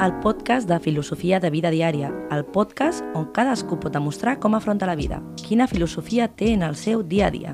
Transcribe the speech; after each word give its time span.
Al 0.00 0.18
podcast 0.20 0.66
de 0.66 0.80
Filosofia 0.80 1.40
de 1.40 1.50
Vida 1.50 1.68
Diària, 1.68 2.08
el 2.32 2.46
podcast 2.48 3.04
on 3.12 3.26
cadascú 3.36 3.76
pot 3.82 3.92
demostrar 3.92 4.38
com 4.40 4.56
afronta 4.56 4.88
la 4.88 4.94
vida, 4.96 5.18
quina 5.42 5.66
filosofia 5.68 6.30
té 6.40 6.54
en 6.54 6.64
el 6.64 6.78
seu 6.80 7.02
dia 7.02 7.26
a 7.26 7.30
dia. 7.34 7.52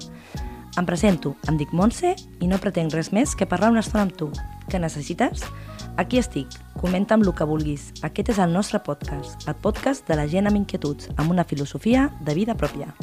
Em 0.78 0.86
presento, 0.86 1.34
em 1.50 1.58
dic 1.58 1.74
Montse 1.74 2.14
i 2.14 2.46
no 2.46 2.60
pretenc 2.62 2.94
res 2.94 3.10
més 3.10 3.34
que 3.34 3.50
parlar 3.50 3.72
una 3.74 3.82
estona 3.82 4.06
amb 4.06 4.14
tu. 4.14 4.30
Què 4.70 4.78
necessites? 4.78 5.42
Aquí 5.98 6.22
estic, 6.22 6.54
comenta 6.78 7.18
amb 7.18 7.26
el 7.26 7.34
que 7.34 7.50
vulguis. 7.50 7.90
Aquest 8.06 8.36
és 8.36 8.38
el 8.38 8.54
nostre 8.54 8.78
podcast, 8.78 9.42
el 9.50 9.58
podcast 9.58 10.06
de 10.06 10.22
la 10.22 10.30
gent 10.30 10.46
amb 10.46 10.62
inquietuds, 10.62 11.10
amb 11.16 11.34
una 11.34 11.50
filosofia 11.50 12.12
de 12.22 12.38
vida 12.38 12.54
pròpia. 12.54 12.94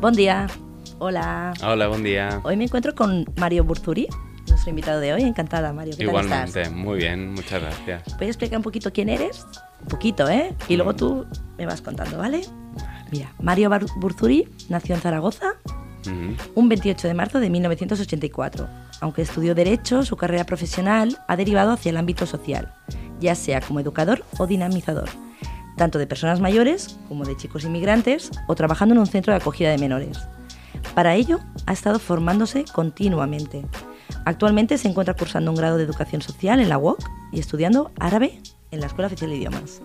Buen 0.00 0.14
día. 0.14 0.46
Hola. 0.98 1.54
Hola, 1.64 1.88
buen 1.88 2.02
día. 2.02 2.40
Hoy 2.44 2.56
me 2.56 2.64
encuentro 2.64 2.94
con 2.94 3.24
Mario 3.36 3.64
Burzuri, 3.64 4.06
nuestro 4.48 4.70
invitado 4.70 5.00
de 5.00 5.12
hoy. 5.12 5.22
Encantada, 5.22 5.72
Mario. 5.72 5.94
¿Qué 5.96 6.04
Igualmente, 6.04 6.52
tal 6.52 6.62
estás? 6.62 6.72
muy 6.72 6.98
bien, 6.98 7.32
muchas 7.32 7.60
gracias. 7.60 8.02
¿Puedes 8.14 8.28
explicar 8.28 8.58
un 8.58 8.62
poquito 8.62 8.92
quién 8.92 9.08
eres? 9.08 9.44
Un 9.82 9.88
poquito, 9.88 10.28
¿eh? 10.28 10.54
Y 10.68 10.76
luego 10.76 10.94
tú 10.94 11.26
me 11.56 11.66
vas 11.66 11.82
contando, 11.82 12.18
¿vale? 12.18 12.42
Mira, 13.10 13.32
Mario 13.40 13.70
Burzuri 13.96 14.48
nació 14.68 14.94
en 14.94 15.00
Zaragoza 15.00 15.54
un 16.54 16.68
28 16.70 17.06
de 17.06 17.14
marzo 17.14 17.38
de 17.40 17.50
1984. 17.50 18.68
Aunque 19.00 19.22
estudió 19.22 19.54
Derecho, 19.54 20.04
su 20.04 20.16
carrera 20.16 20.44
profesional 20.44 21.18
ha 21.28 21.36
derivado 21.36 21.72
hacia 21.72 21.90
el 21.90 21.96
ámbito 21.96 22.24
social, 22.24 22.72
ya 23.20 23.34
sea 23.34 23.60
como 23.60 23.80
educador 23.80 24.24
o 24.38 24.46
dinamizador, 24.46 25.08
tanto 25.78 25.98
de 25.98 26.06
personas 26.06 26.40
mayores 26.40 26.98
como 27.08 27.24
de 27.24 27.36
chicos 27.36 27.64
inmigrantes 27.64 28.30
o 28.46 28.54
trabajando 28.54 28.94
en 28.94 29.00
un 29.00 29.06
centro 29.06 29.32
de 29.32 29.38
acogida 29.38 29.70
de 29.70 29.78
menores. 29.78 30.18
Para 30.94 31.14
ello, 31.14 31.40
ha 31.64 31.72
estado 31.72 31.98
formándose 31.98 32.64
continuamente. 32.74 33.64
Actualmente 34.26 34.76
se 34.76 34.88
encuentra 34.88 35.14
cursando 35.14 35.50
un 35.50 35.56
grado 35.56 35.78
de 35.78 35.84
Educación 35.84 36.20
Social 36.20 36.60
en 36.60 36.68
la 36.68 36.76
UOC 36.76 37.02
y 37.32 37.40
estudiando 37.40 37.92
árabe 37.98 38.38
en 38.70 38.80
la 38.80 38.86
Escuela 38.86 39.06
Oficial 39.06 39.30
de 39.30 39.36
Idiomas. 39.36 39.80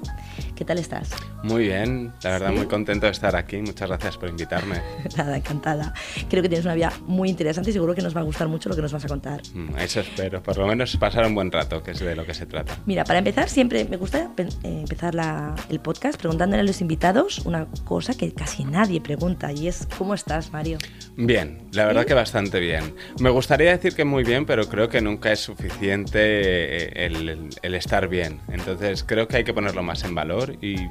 ¿Qué 0.56 0.64
tal 0.66 0.78
estás? 0.78 1.10
Muy 1.42 1.64
bien, 1.64 2.14
la 2.24 2.32
verdad 2.32 2.50
Sí. 2.52 2.56
muy 2.58 2.68
contento 2.68 3.06
de 3.08 3.12
estar 3.12 3.36
aquí. 3.36 3.58
Muchas 3.58 3.90
gracias 3.90 4.18
por 4.18 4.30
invitarme. 4.30 4.82
Nada, 5.18 5.36
encantada. 5.36 5.94
Creo 6.30 6.42
que 6.44 6.48
tienes 6.50 6.64
una 6.66 6.76
vida 6.76 6.94
muy 7.08 7.30
interesante 7.30 7.72
y 7.72 7.74
seguro 7.74 7.96
que 7.96 8.02
nos 8.02 8.16
va 8.16 8.22
a 8.22 8.24
gustar 8.24 8.48
mucho 8.48 8.70
lo 8.70 8.76
que 8.76 8.82
nos 8.82 8.94
vas 8.94 9.04
a 9.04 9.08
contar. 9.08 9.42
Mm, 9.54 9.76
Eso 9.80 10.00
espero, 10.02 10.42
por 10.44 10.58
lo 10.58 10.68
menos 10.68 10.96
pasar 10.98 11.26
un 11.26 11.34
buen 11.36 11.52
rato, 11.52 11.82
que 11.84 11.92
es 11.92 12.00
de 12.00 12.16
lo 12.16 12.26
que 12.26 12.34
se 12.34 12.46
trata. 12.46 12.78
Mira, 12.86 13.04
para 13.04 13.20
empezar, 13.20 13.50
siempre 13.50 13.84
me 13.86 13.98
gusta 13.98 14.30
eh, 14.38 14.48
empezar 14.64 15.16
la- 15.16 15.56
el 15.70 15.80
podcast 15.80 16.20
preguntándole 16.20 16.62
a 16.62 16.66
los 16.66 16.80
invitados 16.82 17.40
una 17.40 17.66
cosa 17.84 18.14
que 18.14 18.32
casi 18.34 18.64
nadie 18.64 19.02
pregunta 19.02 19.52
y 19.52 19.68
es 19.68 19.88
¿cómo 19.98 20.14
estás, 20.14 20.52
Mario? 20.54 20.78
Bien, 21.18 21.68
la 21.72 21.86
verdad 21.86 22.02
¿Sí? 22.04 22.08
que 22.10 22.14
bastante 22.14 22.60
bien. 22.60 22.94
Me 23.20 23.30
gustaría 23.32 23.72
decir 23.72 23.96
que 23.96 24.06
muy 24.06 24.24
bien, 24.24 24.46
pero 24.46 24.68
creo 24.70 24.88
que 24.90 25.02
nunca 25.02 25.32
es 25.32 25.40
suficiente 25.42 26.20
eh, 26.20 27.48
el 27.64 27.76
estar 27.76 28.08
bien. 28.08 28.40
Entonces 28.50 29.04
creo 29.04 29.28
que 29.28 29.38
hay 29.38 29.44
que 29.44 29.54
ponerlo 29.54 29.84
más 29.84 30.04
en 30.04 30.16
valor 30.16 30.43
y 30.50 30.90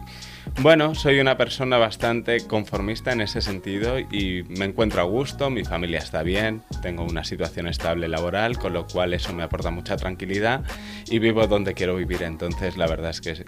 bueno, 0.61 0.95
soy 0.95 1.21
una 1.21 1.37
persona 1.37 1.79
bastante 1.79 2.47
conformista 2.47 3.13
en 3.13 3.21
ese 3.21 3.41
sentido 3.41 3.99
y 3.99 4.45
me 4.49 4.65
encuentro 4.65 5.01
a 5.01 5.05
gusto, 5.05 5.51
mi 5.51 5.65
familia 5.65 5.99
está 5.99 6.23
bien, 6.23 6.63
tengo 6.83 7.05
una 7.05 7.25
situación 7.25 7.69
estable 7.69 8.09
laboral, 8.09 8.59
con 8.59 8.73
lo 8.73 8.87
cual 8.87 9.15
eso 9.15 9.33
me 9.33 9.43
aporta 9.43 9.71
mucha 9.71 9.97
tranquilidad 9.97 10.63
y 11.11 11.19
vivo 11.19 11.47
donde 11.47 11.75
quiero 11.75 11.97
vivir. 11.97 12.23
Entonces 12.23 12.77
la 12.77 12.87
verdad 12.87 13.11
es 13.11 13.21
que 13.21 13.31
es 13.31 13.45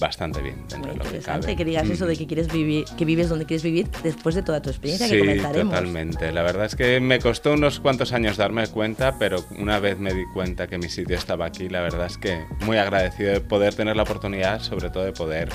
bastante 0.00 0.40
bien 0.42 0.56
dentro 0.68 0.90
Muy 0.94 0.98
de 0.98 1.04
lo 1.04 1.10
que 1.10 1.18
cabe. 1.20 1.56
que 1.56 1.64
digas 1.64 1.88
eso 1.88 2.06
de 2.06 2.16
que 2.16 2.26
quieres 2.26 2.52
vivir, 2.52 2.84
que 2.96 3.04
vives 3.04 3.28
donde 3.28 3.46
quieres 3.46 3.62
vivir 3.62 3.88
después 4.02 4.34
de 4.34 4.42
toda 4.42 4.60
tu 4.62 4.70
experiencia 4.70 5.06
Sí, 5.06 5.14
que 5.14 5.20
comentaremos. 5.20 5.72
totalmente. 5.74 6.32
La 6.32 6.42
verdad 6.42 6.66
es 6.66 6.76
que 6.76 7.00
me 7.00 7.18
costó 7.18 7.52
unos 7.54 7.80
cuantos 7.80 8.12
años 8.12 8.36
darme 8.36 8.66
cuenta, 8.68 9.18
pero 9.18 9.44
una 9.58 9.78
vez 9.80 9.98
me 9.98 10.12
di 10.14 10.24
cuenta 10.32 10.66
que 10.66 10.78
mi 10.78 10.88
sitio 10.88 11.16
estaba 11.16 11.46
aquí, 11.46 11.68
la 11.68 11.80
verdad 11.80 12.06
es 12.06 12.18
que 12.18 12.44
muy 12.64 12.76
agradecido 12.78 13.32
de 13.32 13.40
poder 13.40 13.74
tener 13.74 13.96
la 13.96 14.02
oportunidad, 14.04 14.60
sobre 14.60 14.90
todo 14.90 15.04
de 15.04 15.12
poder 15.12 15.48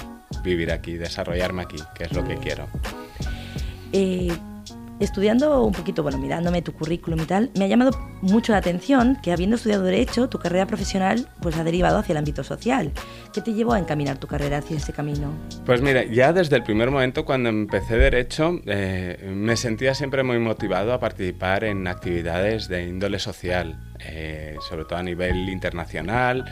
vivir 0.44 0.72
aquí, 0.72 0.98
desarrollarme 0.98 1.64
aquí, 1.64 1.78
que 1.96 2.04
es 2.04 2.14
lo 2.14 2.24
que 2.24 2.38
quiero. 2.38 2.68
Eh, 3.92 4.32
estudiando 5.00 5.64
un 5.64 5.72
poquito, 5.72 6.04
bueno, 6.04 6.18
mirándome 6.18 6.62
tu 6.62 6.74
currículum 6.74 7.22
y 7.22 7.26
tal, 7.26 7.52
me 7.58 7.66
ha 7.66 7.68
llamado 7.68 7.92
mucho 8.22 8.52
la 8.52 8.58
atención 8.58 9.18
que 9.24 9.32
habiendo 9.32 9.56
estudiado 9.56 9.84
Derecho, 9.84 10.28
tu 10.30 10.40
carrera 10.40 10.68
profesional 10.68 11.28
pues 11.42 11.56
ha 11.58 11.64
derivado 11.64 11.98
hacia 11.98 12.14
el 12.14 12.18
ámbito 12.18 12.44
social. 12.44 12.92
¿Qué 13.34 13.42
te 13.42 13.54
llevó 13.54 13.74
a 13.74 13.80
encaminar 13.80 14.18
tu 14.18 14.28
carrera 14.28 14.58
hacia 14.58 14.78
ese 14.78 14.94
camino? 14.94 15.32
Pues 15.66 15.82
mira, 15.82 16.04
ya 16.04 16.34
desde 16.34 16.58
el 16.58 16.64
primer 16.64 16.92
momento 16.92 17.26
cuando 17.26 17.50
empecé 17.50 17.98
Derecho, 17.98 18.60
eh, 18.66 19.32
me 19.34 19.56
sentía 19.56 19.94
siempre 19.94 20.24
muy 20.24 20.40
motivado 20.40 20.94
a 20.94 21.00
participar 21.00 21.64
en 21.64 21.88
actividades 21.88 22.68
de 22.68 22.88
índole 22.88 23.20
social, 23.20 23.80
eh, 24.00 24.56
sobre 24.68 24.86
todo 24.86 24.98
a 25.00 25.04
nivel 25.04 25.50
internacional. 25.50 26.46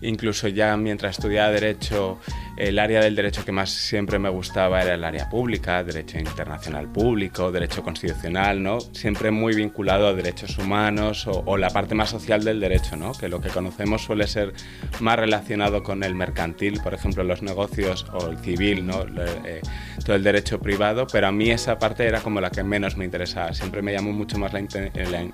Incluso 0.00 0.48
ya 0.48 0.76
mientras 0.76 1.16
estudiaba 1.16 1.50
Derecho, 1.50 2.18
el 2.58 2.78
área 2.78 3.00
del 3.00 3.14
derecho 3.16 3.44
que 3.44 3.52
más 3.52 3.70
siempre 3.70 4.18
me 4.18 4.28
gustaba 4.28 4.82
era 4.82 4.94
el 4.94 5.04
área 5.04 5.30
pública, 5.30 5.82
Derecho 5.82 6.18
Internacional 6.18 6.92
Público, 6.92 7.50
Derecho 7.50 7.82
Constitucional, 7.82 8.62
¿no? 8.62 8.80
Siempre 8.80 9.30
muy 9.30 9.54
vinculado 9.54 10.08
a 10.08 10.12
derechos 10.12 10.58
humanos 10.58 11.26
o, 11.26 11.42
o 11.46 11.56
la 11.56 11.70
parte 11.70 11.94
más 11.94 12.10
social 12.10 12.44
del 12.44 12.60
derecho, 12.60 12.96
¿no? 12.96 13.12
Que 13.12 13.28
lo 13.28 13.40
que 13.40 13.48
conocemos 13.48 14.02
suele 14.02 14.26
ser 14.26 14.52
más 15.00 15.18
relacionado 15.18 15.82
con 15.82 16.02
el 16.04 16.14
mercantil, 16.14 16.80
por 16.82 16.92
ejemplo, 16.92 17.24
los 17.24 17.40
negocios 17.42 18.04
o 18.12 18.26
el 18.28 18.36
civil, 18.38 18.86
¿no? 18.86 19.04
Eh, 19.44 19.62
todo 20.04 20.16
el 20.16 20.22
derecho 20.22 20.60
privado, 20.60 21.06
pero 21.10 21.28
a 21.28 21.32
mí 21.32 21.50
esa 21.50 21.78
parte 21.78 22.04
era 22.06 22.20
como 22.20 22.40
la 22.42 22.50
que 22.50 22.62
menos 22.62 22.96
me 22.98 23.06
interesaba. 23.06 23.54
Siempre 23.54 23.80
me 23.80 23.92
llamó 23.92 24.12
mucho 24.12 24.36
más 24.38 24.52
la, 24.52 24.60
la- 24.60 25.28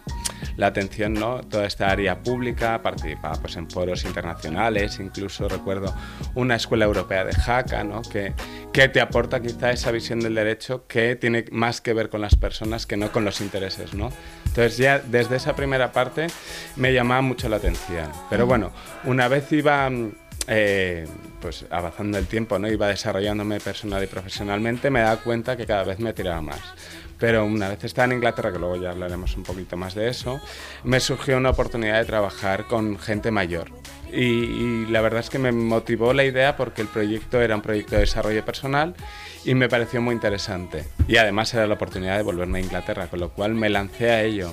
la 0.56 0.66
atención, 0.66 1.14
¿no? 1.14 1.40
Toda 1.60 1.68
esta 1.68 1.90
área 1.90 2.22
pública, 2.22 2.80
participaba 2.80 3.34
pues, 3.34 3.54
en 3.56 3.68
foros 3.68 4.06
internacionales, 4.06 4.98
incluso 4.98 5.46
recuerdo 5.46 5.94
una 6.34 6.56
escuela 6.56 6.86
europea 6.86 7.22
de 7.22 7.34
Jaca, 7.34 7.84
¿no? 7.84 8.00
Que, 8.00 8.32
que 8.72 8.88
te 8.88 8.98
aporta 8.98 9.42
quizá 9.42 9.70
esa 9.70 9.90
visión 9.90 10.20
del 10.20 10.36
derecho 10.36 10.86
que 10.86 11.16
tiene 11.16 11.44
más 11.52 11.82
que 11.82 11.92
ver 11.92 12.08
con 12.08 12.22
las 12.22 12.34
personas 12.34 12.86
que 12.86 12.96
no 12.96 13.12
con 13.12 13.26
los 13.26 13.42
intereses, 13.42 13.92
¿no? 13.92 14.10
Entonces 14.46 14.78
ya 14.78 15.00
desde 15.00 15.36
esa 15.36 15.54
primera 15.54 15.92
parte 15.92 16.28
me 16.76 16.94
llamaba 16.94 17.20
mucho 17.20 17.46
la 17.50 17.56
atención. 17.56 18.10
Pero 18.30 18.46
bueno, 18.46 18.72
una 19.04 19.28
vez 19.28 19.52
iba 19.52 19.90
mm, 19.90 20.12
eh, 20.46 21.06
pues 21.42 21.66
avanzando 21.70 22.16
el 22.16 22.26
tiempo, 22.26 22.58
¿no? 22.58 22.68
Iba 22.68 22.88
desarrollándome 22.88 23.60
personal 23.60 24.02
y 24.02 24.06
profesionalmente, 24.06 24.88
me 24.88 25.00
daba 25.00 25.18
cuenta 25.18 25.58
que 25.58 25.66
cada 25.66 25.84
vez 25.84 25.98
me 25.98 26.14
tiraba 26.14 26.40
más. 26.40 26.60
Pero 27.20 27.44
una 27.44 27.68
vez 27.68 27.84
estaba 27.84 28.06
en 28.06 28.12
Inglaterra, 28.12 28.50
que 28.50 28.58
luego 28.58 28.76
ya 28.76 28.90
hablaremos 28.90 29.36
un 29.36 29.44
poquito 29.44 29.76
más 29.76 29.94
de 29.94 30.08
eso, 30.08 30.40
me 30.82 30.98
surgió 30.98 31.36
una 31.36 31.50
oportunidad 31.50 31.98
de 31.98 32.06
trabajar 32.06 32.66
con 32.66 32.98
gente 32.98 33.30
mayor. 33.30 33.70
Y, 34.12 34.20
y 34.20 34.86
la 34.86 35.00
verdad 35.00 35.20
es 35.20 35.30
que 35.30 35.38
me 35.38 35.52
motivó 35.52 36.12
la 36.12 36.24
idea 36.24 36.56
porque 36.56 36.82
el 36.82 36.88
proyecto 36.88 37.40
era 37.40 37.56
un 37.56 37.62
proyecto 37.62 37.94
de 37.94 38.02
desarrollo 38.02 38.44
personal 38.44 38.94
y 39.44 39.54
me 39.54 39.68
pareció 39.68 40.02
muy 40.02 40.14
interesante. 40.14 40.84
Y 41.08 41.16
además 41.16 41.52
era 41.54 41.66
la 41.66 41.74
oportunidad 41.74 42.16
de 42.16 42.22
volverme 42.22 42.58
a 42.58 42.62
Inglaterra, 42.62 43.06
con 43.06 43.20
lo 43.20 43.30
cual 43.30 43.54
me 43.54 43.70
lancé 43.70 44.10
a 44.10 44.22
ello. 44.22 44.52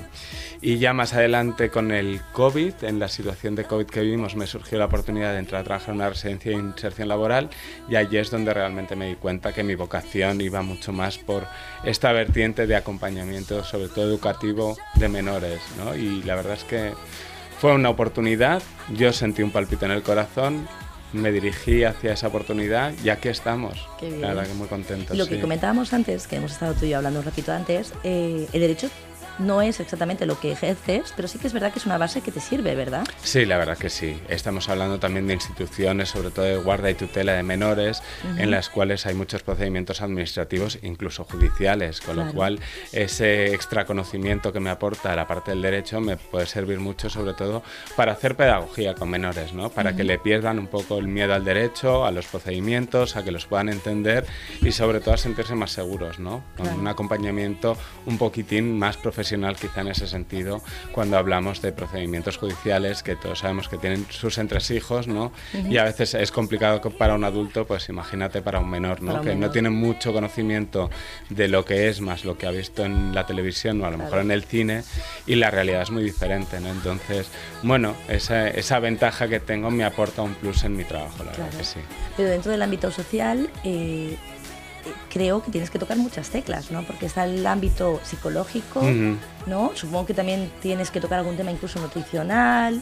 Y 0.60 0.78
ya 0.78 0.92
más 0.92 1.14
adelante 1.14 1.70
con 1.70 1.92
el 1.92 2.20
COVID, 2.32 2.72
en 2.82 2.98
la 2.98 3.08
situación 3.08 3.54
de 3.54 3.64
COVID 3.64 3.86
que 3.86 4.00
vivimos, 4.00 4.34
me 4.34 4.46
surgió 4.46 4.78
la 4.78 4.86
oportunidad 4.86 5.32
de 5.32 5.38
entrar 5.38 5.60
a 5.60 5.64
trabajar 5.64 5.90
en 5.90 5.96
una 5.96 6.08
residencia 6.08 6.50
de 6.50 6.58
inserción 6.58 7.08
laboral 7.08 7.50
y 7.88 7.96
allí 7.96 8.16
es 8.16 8.30
donde 8.30 8.52
realmente 8.52 8.96
me 8.96 9.08
di 9.08 9.14
cuenta 9.14 9.52
que 9.52 9.62
mi 9.62 9.76
vocación 9.76 10.40
iba 10.40 10.62
mucho 10.62 10.92
más 10.92 11.18
por 11.18 11.46
esta 11.84 12.10
vertiente 12.12 12.66
de 12.66 12.74
acompañamiento, 12.74 13.62
sobre 13.62 13.88
todo 13.88 14.06
educativo, 14.06 14.76
de 14.96 15.08
menores. 15.08 15.60
¿no? 15.76 15.94
Y 15.94 16.22
la 16.22 16.34
verdad 16.34 16.54
es 16.54 16.64
que 16.64 16.92
fue 17.58 17.74
una 17.74 17.90
oportunidad, 17.90 18.62
yo 18.94 19.12
sentí 19.12 19.42
un 19.42 19.50
palpito 19.50 19.84
en 19.84 19.90
el 19.90 20.02
corazón, 20.02 20.68
me 21.12 21.32
dirigí 21.32 21.84
hacia 21.84 22.12
esa 22.12 22.28
oportunidad 22.28 22.92
y 23.02 23.08
aquí 23.08 23.28
estamos. 23.28 23.88
Qué 23.98 24.08
bien. 24.08 24.20
La 24.20 24.28
verdad 24.28 24.46
que 24.46 24.54
muy 24.54 24.68
contento. 24.68 25.14
Y 25.14 25.16
lo 25.16 25.26
que 25.26 25.40
comentábamos 25.40 25.92
antes, 25.92 26.26
que 26.26 26.36
hemos 26.36 26.52
estado 26.52 26.74
tú 26.74 26.84
y 26.84 26.90
yo 26.90 26.98
hablando 26.98 27.20
un 27.20 27.24
ratito 27.24 27.52
antes, 27.52 27.92
eh, 28.04 28.46
el 28.52 28.60
derecho 28.60 28.88
no 29.38 29.62
es 29.62 29.80
exactamente 29.80 30.26
lo 30.26 30.38
que 30.40 30.52
ejerces, 30.52 31.12
pero 31.14 31.28
sí 31.28 31.38
que 31.38 31.46
es 31.46 31.52
verdad 31.52 31.72
que 31.72 31.78
es 31.78 31.86
una 31.86 31.98
base 31.98 32.20
que 32.20 32.32
te 32.32 32.40
sirve, 32.40 32.74
¿verdad? 32.74 33.06
Sí, 33.22 33.44
la 33.44 33.56
verdad 33.56 33.78
que 33.78 33.90
sí. 33.90 34.20
Estamos 34.28 34.68
hablando 34.68 34.98
también 34.98 35.26
de 35.26 35.34
instituciones, 35.34 36.08
sobre 36.08 36.30
todo 36.30 36.44
de 36.44 36.56
guarda 36.56 36.90
y 36.90 36.94
tutela 36.94 37.32
de 37.32 37.42
menores, 37.42 38.02
en 38.36 38.50
las 38.50 38.68
cuales 38.68 39.06
hay 39.06 39.14
muchos 39.14 39.42
procedimientos 39.42 40.00
administrativos, 40.00 40.78
incluso 40.82 41.24
judiciales, 41.24 42.00
con 42.00 42.16
lo 42.16 42.32
cual 42.32 42.60
ese 42.92 43.54
extra 43.54 43.84
conocimiento 43.84 44.52
que 44.52 44.60
me 44.60 44.70
aporta 44.70 45.14
la 45.14 45.26
parte 45.26 45.52
del 45.52 45.62
derecho 45.62 46.00
me 46.00 46.16
puede 46.16 46.46
servir 46.46 46.80
mucho, 46.80 47.08
sobre 47.08 47.34
todo 47.34 47.62
para 47.96 48.12
hacer 48.12 48.36
pedagogía 48.36 48.94
con 48.94 49.10
menores, 49.10 49.52
¿no? 49.52 49.70
Para 49.70 49.94
que 49.94 50.04
le 50.04 50.18
pierdan 50.18 50.58
un 50.58 50.66
poco 50.66 50.98
el 50.98 51.08
miedo 51.08 51.34
al 51.34 51.44
derecho, 51.44 52.04
a 52.04 52.10
los 52.10 52.26
procedimientos, 52.26 53.16
a 53.16 53.24
que 53.24 53.30
los 53.30 53.46
puedan 53.46 53.68
entender 53.68 54.26
y 54.60 54.72
sobre 54.72 55.00
todo 55.00 55.14
a 55.14 55.18
sentirse 55.18 55.54
más 55.54 55.70
seguros, 55.70 56.18
¿no? 56.18 56.42
Con 56.56 56.68
un 56.68 56.88
acompañamiento 56.88 57.76
un 58.06 58.18
poquitín 58.18 58.78
más 58.78 58.96
profesional 58.96 59.27
quizá 59.60 59.80
en 59.80 59.88
ese 59.88 60.06
sentido 60.06 60.62
cuando 60.92 61.18
hablamos 61.18 61.62
de 61.62 61.72
procedimientos 61.72 62.36
judiciales 62.36 63.02
que 63.02 63.16
todos 63.16 63.40
sabemos 63.40 63.68
que 63.68 63.76
tienen 63.76 64.06
sus 64.10 64.38
entresijos, 64.38 65.08
¿no? 65.08 65.32
Y 65.68 65.76
a 65.76 65.84
veces 65.84 66.14
es 66.14 66.30
complicado 66.30 66.80
para 66.80 67.14
un 67.14 67.24
adulto, 67.24 67.66
pues 67.66 67.88
imagínate 67.88 68.42
para 68.42 68.60
un 68.60 68.70
menor, 68.70 69.02
¿no? 69.02 69.20
que 69.20 69.34
no 69.34 69.50
tiene 69.50 69.70
mucho 69.70 70.12
conocimiento 70.12 70.90
de 71.28 71.48
lo 71.48 71.64
que 71.64 71.88
es 71.88 72.00
más 72.00 72.24
lo 72.24 72.36
que 72.38 72.46
ha 72.46 72.50
visto 72.50 72.84
en 72.84 73.14
la 73.14 73.26
televisión 73.26 73.80
o 73.82 73.86
a 73.86 73.90
lo 73.90 73.98
mejor 73.98 74.20
en 74.20 74.30
el 74.30 74.44
cine 74.44 74.82
y 75.26 75.34
la 75.34 75.50
realidad 75.50 75.82
es 75.82 75.90
muy 75.90 76.02
diferente, 76.02 76.60
¿no? 76.60 76.70
Entonces, 76.70 77.28
bueno, 77.62 77.94
esa, 78.08 78.48
esa 78.48 78.78
ventaja 78.78 79.28
que 79.28 79.40
tengo 79.40 79.70
me 79.70 79.84
aporta 79.84 80.22
un 80.22 80.34
plus 80.34 80.64
en 80.64 80.76
mi 80.76 80.84
trabajo, 80.84 81.24
la 81.24 81.32
verdad 81.32 81.50
que 81.50 81.64
sí. 81.64 81.80
Pero 82.16 82.30
dentro 82.30 82.52
del 82.52 82.62
ámbito 82.62 82.90
social, 82.90 83.50
eh, 83.64 84.16
creo 85.10 85.42
que 85.42 85.50
tienes 85.50 85.70
que 85.70 85.78
tocar 85.78 85.96
muchas 85.96 86.30
teclas, 86.30 86.70
¿no? 86.70 86.82
Porque 86.82 87.06
está 87.06 87.24
el 87.24 87.46
ámbito 87.46 88.00
psicológico, 88.02 88.82
¿no? 89.46 89.72
Supongo 89.74 90.06
que 90.06 90.14
también 90.14 90.50
tienes 90.60 90.90
que 90.90 91.00
tocar 91.00 91.18
algún 91.18 91.36
tema 91.36 91.50
incluso 91.50 91.80
nutricional, 91.80 92.80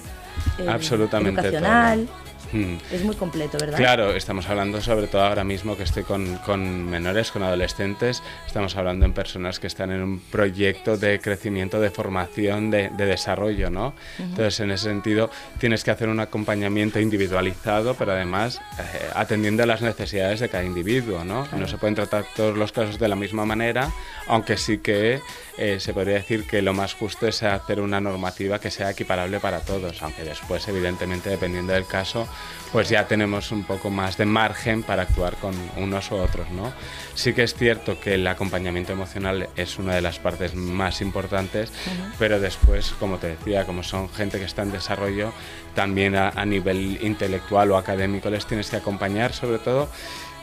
eh, 0.59 0.69
Absolutamente 0.69 1.41
educacional. 1.41 2.09
Hmm. 2.53 2.77
Es 2.93 3.05
muy 3.05 3.17
completo, 3.17 3.59
¿verdad? 3.59 3.77
Claro, 3.77 4.13
estamos 4.13 4.49
hablando 4.49 4.81
sobre 4.81 5.07
todo 5.07 5.23
ahora 5.23 5.45
mismo 5.45 5.77
que 5.77 5.83
estoy 5.83 6.03
con, 6.03 6.37
con, 6.39 6.89
menores, 6.89 7.31
con 7.31 7.43
adolescentes, 7.43 8.23
estamos 8.47 8.77
hablando 8.77 9.05
en 9.05 9.13
personas 9.13 9.59
que 9.59 9.67
están 9.67 9.91
en 9.91 10.03
un 10.03 10.21
proyecto 10.21 10.97
de 10.97 11.21
crecimiento, 11.21 11.81
de 11.81 11.91
formación, 11.91 12.71
de, 12.71 12.91
de 12.91 13.07
desarrollo, 13.07 13.71
¿no? 13.71 13.95
Entonces, 14.19 14.61
en 14.61 14.71
ese 14.71 14.85
sentido, 14.85 15.31
tienes 15.59 15.85
que 15.85 15.91
hacer 15.91 16.09
un 16.09 16.21
acompañamiento 16.21 17.01
individualizado, 17.01 17.95
pero 17.95 18.13
además 18.13 18.61
eh, 18.79 18.83
atendiendo 19.15 19.63
a 19.63 19.67
las 19.67 19.83
necesidades 19.83 20.41
de 20.41 20.49
cada 20.49 20.65
individuo, 20.65 21.25
¿no? 21.25 21.47
No 21.57 21.67
se 21.67 21.79
pueden 21.79 21.95
tratar 21.95 22.25
todos 22.35 22.57
los 22.57 22.73
casos 22.73 22.99
de 22.99 23.09
la 23.09 23.17
misma 23.17 23.45
manera, 23.45 23.91
aunque 24.27 24.57
sí 24.57 24.79
que 24.79 25.21
eh, 25.59 25.81
se 25.81 25.95
podría 25.95 26.15
decir 26.15 26.47
que 26.47 26.61
lo 26.63 26.75
más 26.75 26.95
justo 26.95 27.27
es 27.27 27.43
hacer 27.43 27.81
una 27.81 28.01
normativa 28.01 28.59
que 28.59 28.71
sea 28.71 28.91
equiparable 28.91 29.41
para 29.41 29.61
todos, 29.61 30.03
aunque 30.03 30.23
después, 30.23 30.67
evidentemente, 30.69 31.31
dependiendo 31.31 31.73
del 31.73 31.87
caso, 31.87 32.29
pues 32.73 32.89
ya 32.89 33.07
tenemos 33.07 33.53
un 33.53 33.65
poco 33.65 33.91
más 33.91 34.17
de 34.17 34.27
margen 34.27 34.83
para 34.83 35.03
actuar 35.03 35.37
con 35.37 35.55
unos 35.77 36.11
u 36.11 36.17
otros, 36.17 36.51
¿no? 36.51 36.73
Sí 37.15 37.33
que 37.33 37.43
es 37.43 37.55
cierto 37.55 37.99
que 37.99 38.15
el 38.15 38.27
acompañamiento 38.27 38.93
emocional 38.93 39.49
es 39.57 39.79
una 39.79 39.95
de 39.95 40.03
las 40.03 40.19
partes 40.19 40.55
más 40.55 41.01
importantes, 41.01 41.73
pero 42.19 42.39
después, 42.39 42.93
como 42.99 43.19
te 43.19 43.29
decía, 43.29 43.65
como 43.65 43.83
son 43.83 44.11
gente 44.11 44.39
que 44.39 44.45
está 44.45 44.63
en 44.63 44.73
desarrollo, 44.73 45.33
también 45.75 46.17
a 46.17 46.45
nivel 46.45 46.99
intelectual 47.03 47.71
o 47.71 47.77
académico 47.77 48.31
les 48.31 48.47
tienes 48.47 48.69
que 48.71 48.77
acompañar, 48.77 49.33
sobre 49.33 49.59
todo 49.59 49.89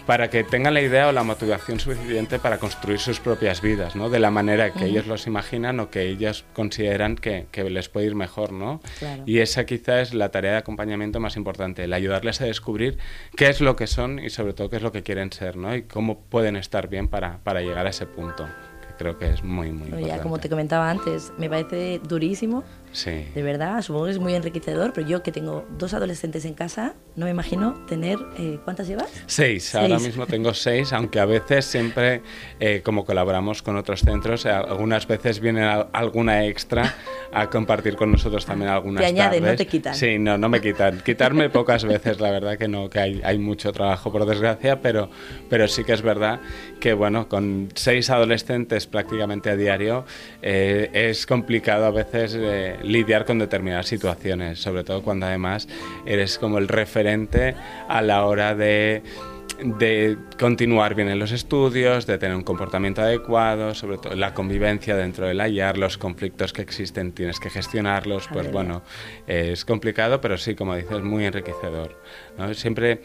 para 0.05 0.29
que 0.29 0.44
tengan 0.44 0.73
la 0.73 0.81
idea 0.81 1.07
o 1.07 1.11
la 1.11 1.23
motivación 1.23 1.79
suficiente 1.79 2.39
para 2.39 2.57
construir 2.57 3.00
sus 3.00 3.19
propias 3.19 3.61
vidas, 3.61 3.95
¿no? 3.95 4.09
De 4.09 4.19
la 4.19 4.31
manera 4.31 4.71
que 4.73 4.85
ellos 4.85 5.07
los 5.07 5.27
imaginan 5.27 5.79
o 5.79 5.89
que 5.89 6.09
ellos 6.09 6.45
consideran 6.53 7.15
que, 7.15 7.47
les 7.69 7.89
puede 7.89 8.07
ir 8.07 8.15
mejor, 8.15 8.51
¿no? 8.51 8.81
Y 9.25 9.39
esa 9.39 9.65
quizá 9.65 10.01
es 10.01 10.13
la 10.13 10.29
tarea 10.29 10.51
de 10.51 10.57
acompañamiento 10.57 11.19
más 11.19 11.38
importante, 11.38 11.85
el 11.85 11.94
ayudarles 11.94 12.41
a 12.41 12.45
descubrir 12.45 12.97
qué 13.35 13.50
es 13.50 13.61
lo 13.61 13.75
que 13.75 13.88
son 13.88 14.19
y 14.19 14.29
sobre 14.29 14.53
todo 14.53 14.69
qué 14.69 14.77
es 14.77 14.81
lo 14.81 14.91
que 14.91 15.03
quieren 15.03 15.31
ser, 15.31 15.55
¿no? 15.55 15.75
Y 15.75 15.83
cómo 15.83 16.19
pueden 16.19 16.55
estar 16.55 16.89
bien 16.89 17.07
para, 17.07 17.39
para 17.44 17.61
llegar 17.61 17.88
a 17.88 17.89
ese 17.89 18.05
punto, 18.05 18.45
que 18.81 18.95
creo 18.97 19.17
que 19.17 19.29
es 19.29 19.44
muy, 19.44 19.71
muy 19.71 19.88
importante. 19.88 20.07
Ya, 20.07 20.21
como 20.21 20.39
te 20.39 20.50
comentaba 20.50 20.89
antes, 20.89 21.31
me 21.38 21.50
parece 21.50 22.00
durísimo 22.00 22.63
Sí. 22.94 23.25
De 23.34 23.42
verdad, 23.42 23.81
supongo 23.81 24.06
que 24.06 24.12
es 24.12 24.19
muy 24.19 24.36
enriquecedor, 24.36 24.94
pero 24.94 25.07
yo 25.07 25.24
que 25.24 25.31
tengo 25.31 25.66
dos 25.78 25.94
adolescentes 25.95 26.45
en 26.45 26.54
casa, 26.54 26.94
no 27.16 27.25
me 27.25 27.31
imagino 27.31 27.74
tener... 27.88 28.19
Eh, 28.38 28.60
¿Cuántas 28.63 28.88
llevas? 28.88 29.12
Seis. 29.25 29.74
ahora 29.74 30.00
mismo 30.00 30.28
tengo 30.28 30.54
seis, 30.54 30.94
aunque 30.94 31.19
a 31.19 31.25
veces 31.25 31.66
siempre, 31.66 32.22
eh, 32.60 32.81
como 32.84 33.04
colaboramos 33.04 33.63
con 33.63 33.75
otros 33.78 34.01
centros, 34.01 34.45
eh, 34.45 34.51
algunas 34.51 35.07
veces 35.07 35.40
viene 35.40 35.63
alguna 35.92 36.45
extra 36.45 36.95
a 37.34 37.50
compartir 37.50 37.95
con 37.95 38.12
nosotros 38.12 38.45
también 38.45 38.69
algunas 38.69 39.01
Te 39.01 39.07
añaden, 39.07 39.44
no 39.44 39.56
te 39.56 39.66
quitan. 39.66 39.96
Sí, 39.96 40.19
no, 40.19 40.38
no 40.38 40.48
me 40.48 40.62
quitan. 40.62 41.01
Quitarme 41.04 41.50
pocas 41.50 41.84
veces, 41.86 42.19
la 42.19 42.30
verdad 42.30 42.57
que 42.57 42.68
no, 42.68 42.89
que 42.89 43.00
hay, 43.00 43.22
hay 43.24 43.39
mucho 43.39 43.72
trabajo 43.72 44.12
por 44.12 44.25
desgracia, 44.28 44.81
pero, 44.81 45.10
pero 45.50 45.68
sí 45.68 45.84
que 45.84 45.94
es 45.94 46.04
verdad 46.04 46.39
que, 46.80 46.94
bueno, 46.94 47.28
con 47.28 47.69
seis 47.74 48.12
adolescentes 48.12 48.86
prácticamente 48.86 49.50
a 49.50 49.56
diario, 49.56 50.06
es 50.42 51.25
complicado 51.25 51.86
a 51.86 51.92
veces 51.92 52.38
lidiar 52.83 53.25
con 53.25 53.39
determinadas 53.39 53.88
situaciones, 53.88 54.59
sobre 54.59 54.83
todo 54.83 55.01
cuando 55.01 55.25
además 55.25 55.68
eres 56.06 56.38
como 56.38 56.57
el 56.57 56.68
referente 56.68 57.56
a 57.88 58.01
la 58.01 58.25
hora 58.25 58.56
de 58.56 59.01
de 59.63 60.18
continuar 60.39 60.95
bien 60.95 61.10
en 61.10 61.19
los 61.19 61.31
estudios, 61.31 62.06
de 62.06 62.18
tener 62.18 62.36
un 62.36 62.44
comportamiento 62.44 63.01
adecuado, 63.01 63.74
sobre 63.74 63.98
todo 63.98 64.15
la 64.15 64.33
convivencia 64.33 64.95
dentro 64.95 65.27
del 65.27 65.38
IAR, 65.38 65.77
los 65.77 65.98
conflictos 65.98 66.51
que 66.51 66.62
existen 66.62 67.13
tienes 67.13 67.39
que 67.39 67.50
gestionarlos, 67.50 68.27
pues 68.31 68.51
bueno, 68.51 68.81
es 69.27 69.63
complicado, 69.63 70.19
pero 70.19 70.38
sí, 70.38 70.56
como 70.56 70.75
dices, 70.75 71.01
muy 71.01 71.25
enriquecedor. 71.25 71.98
Siempre, 72.54 73.01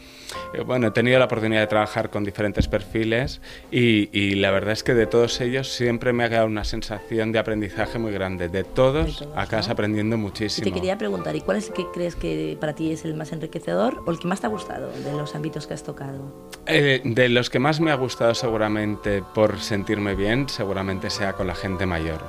eh, 0.53 0.61
bueno, 0.65 0.87
he 0.87 0.91
tenido 0.91 1.19
la 1.19 1.25
oportunidad 1.25 1.61
de 1.61 1.67
trabajar 1.67 2.09
con 2.09 2.23
diferentes 2.23 2.67
perfiles 2.67 3.41
y, 3.71 4.35
la 4.35 4.51
verdad 4.51 4.71
es 4.71 4.83
que 4.83 4.93
de 4.93 5.05
todos 5.05 5.41
ellos 5.41 5.71
siempre 5.71 6.13
me 6.13 6.23
ha 6.23 6.29
quedado 6.29 6.47
una 6.47 6.63
sensación 6.63 7.31
de 7.31 7.39
aprendizaje 7.39 7.99
muy 7.99 8.11
grande. 8.11 8.49
De 8.49 8.63
todos, 8.63 9.27
acá 9.35 9.59
aprendiendo 9.67 10.17
muchísimo. 10.17 10.67
Y 10.67 10.71
te 10.71 10.75
quería 10.75 10.97
preguntar, 10.97 11.35
¿y 11.35 11.41
cuál 11.41 11.57
es 11.57 11.67
el 11.67 11.73
que 11.73 11.85
crees 11.93 12.15
que 12.15 12.57
para 12.59 12.73
ti 12.73 12.91
es 12.91 13.03
el 13.03 13.15
más 13.15 13.31
enriquecedor 13.31 14.03
o 14.05 14.11
el 14.11 14.19
que 14.19 14.27
más 14.27 14.41
te 14.41 14.47
ha 14.47 14.49
gustado 14.49 14.91
de 14.91 15.11
los 15.13 15.35
ámbitos 15.35 15.67
que 15.67 15.73
has 15.73 15.83
tocado? 15.83 16.48
Eh, 16.71 17.01
de 17.03 17.29
los 17.29 17.49
que 17.49 17.57
más 17.57 17.79
me 17.79 17.89
ha 17.89 17.95
gustado 17.95 18.35
seguramente 18.35 19.23
por 19.33 19.59
sentirme 19.59 20.13
bien, 20.13 20.47
seguramente 20.47 21.09
sea 21.09 21.33
con 21.33 21.47
la 21.47 21.55
gente 21.55 21.87
mayor. 21.87 22.19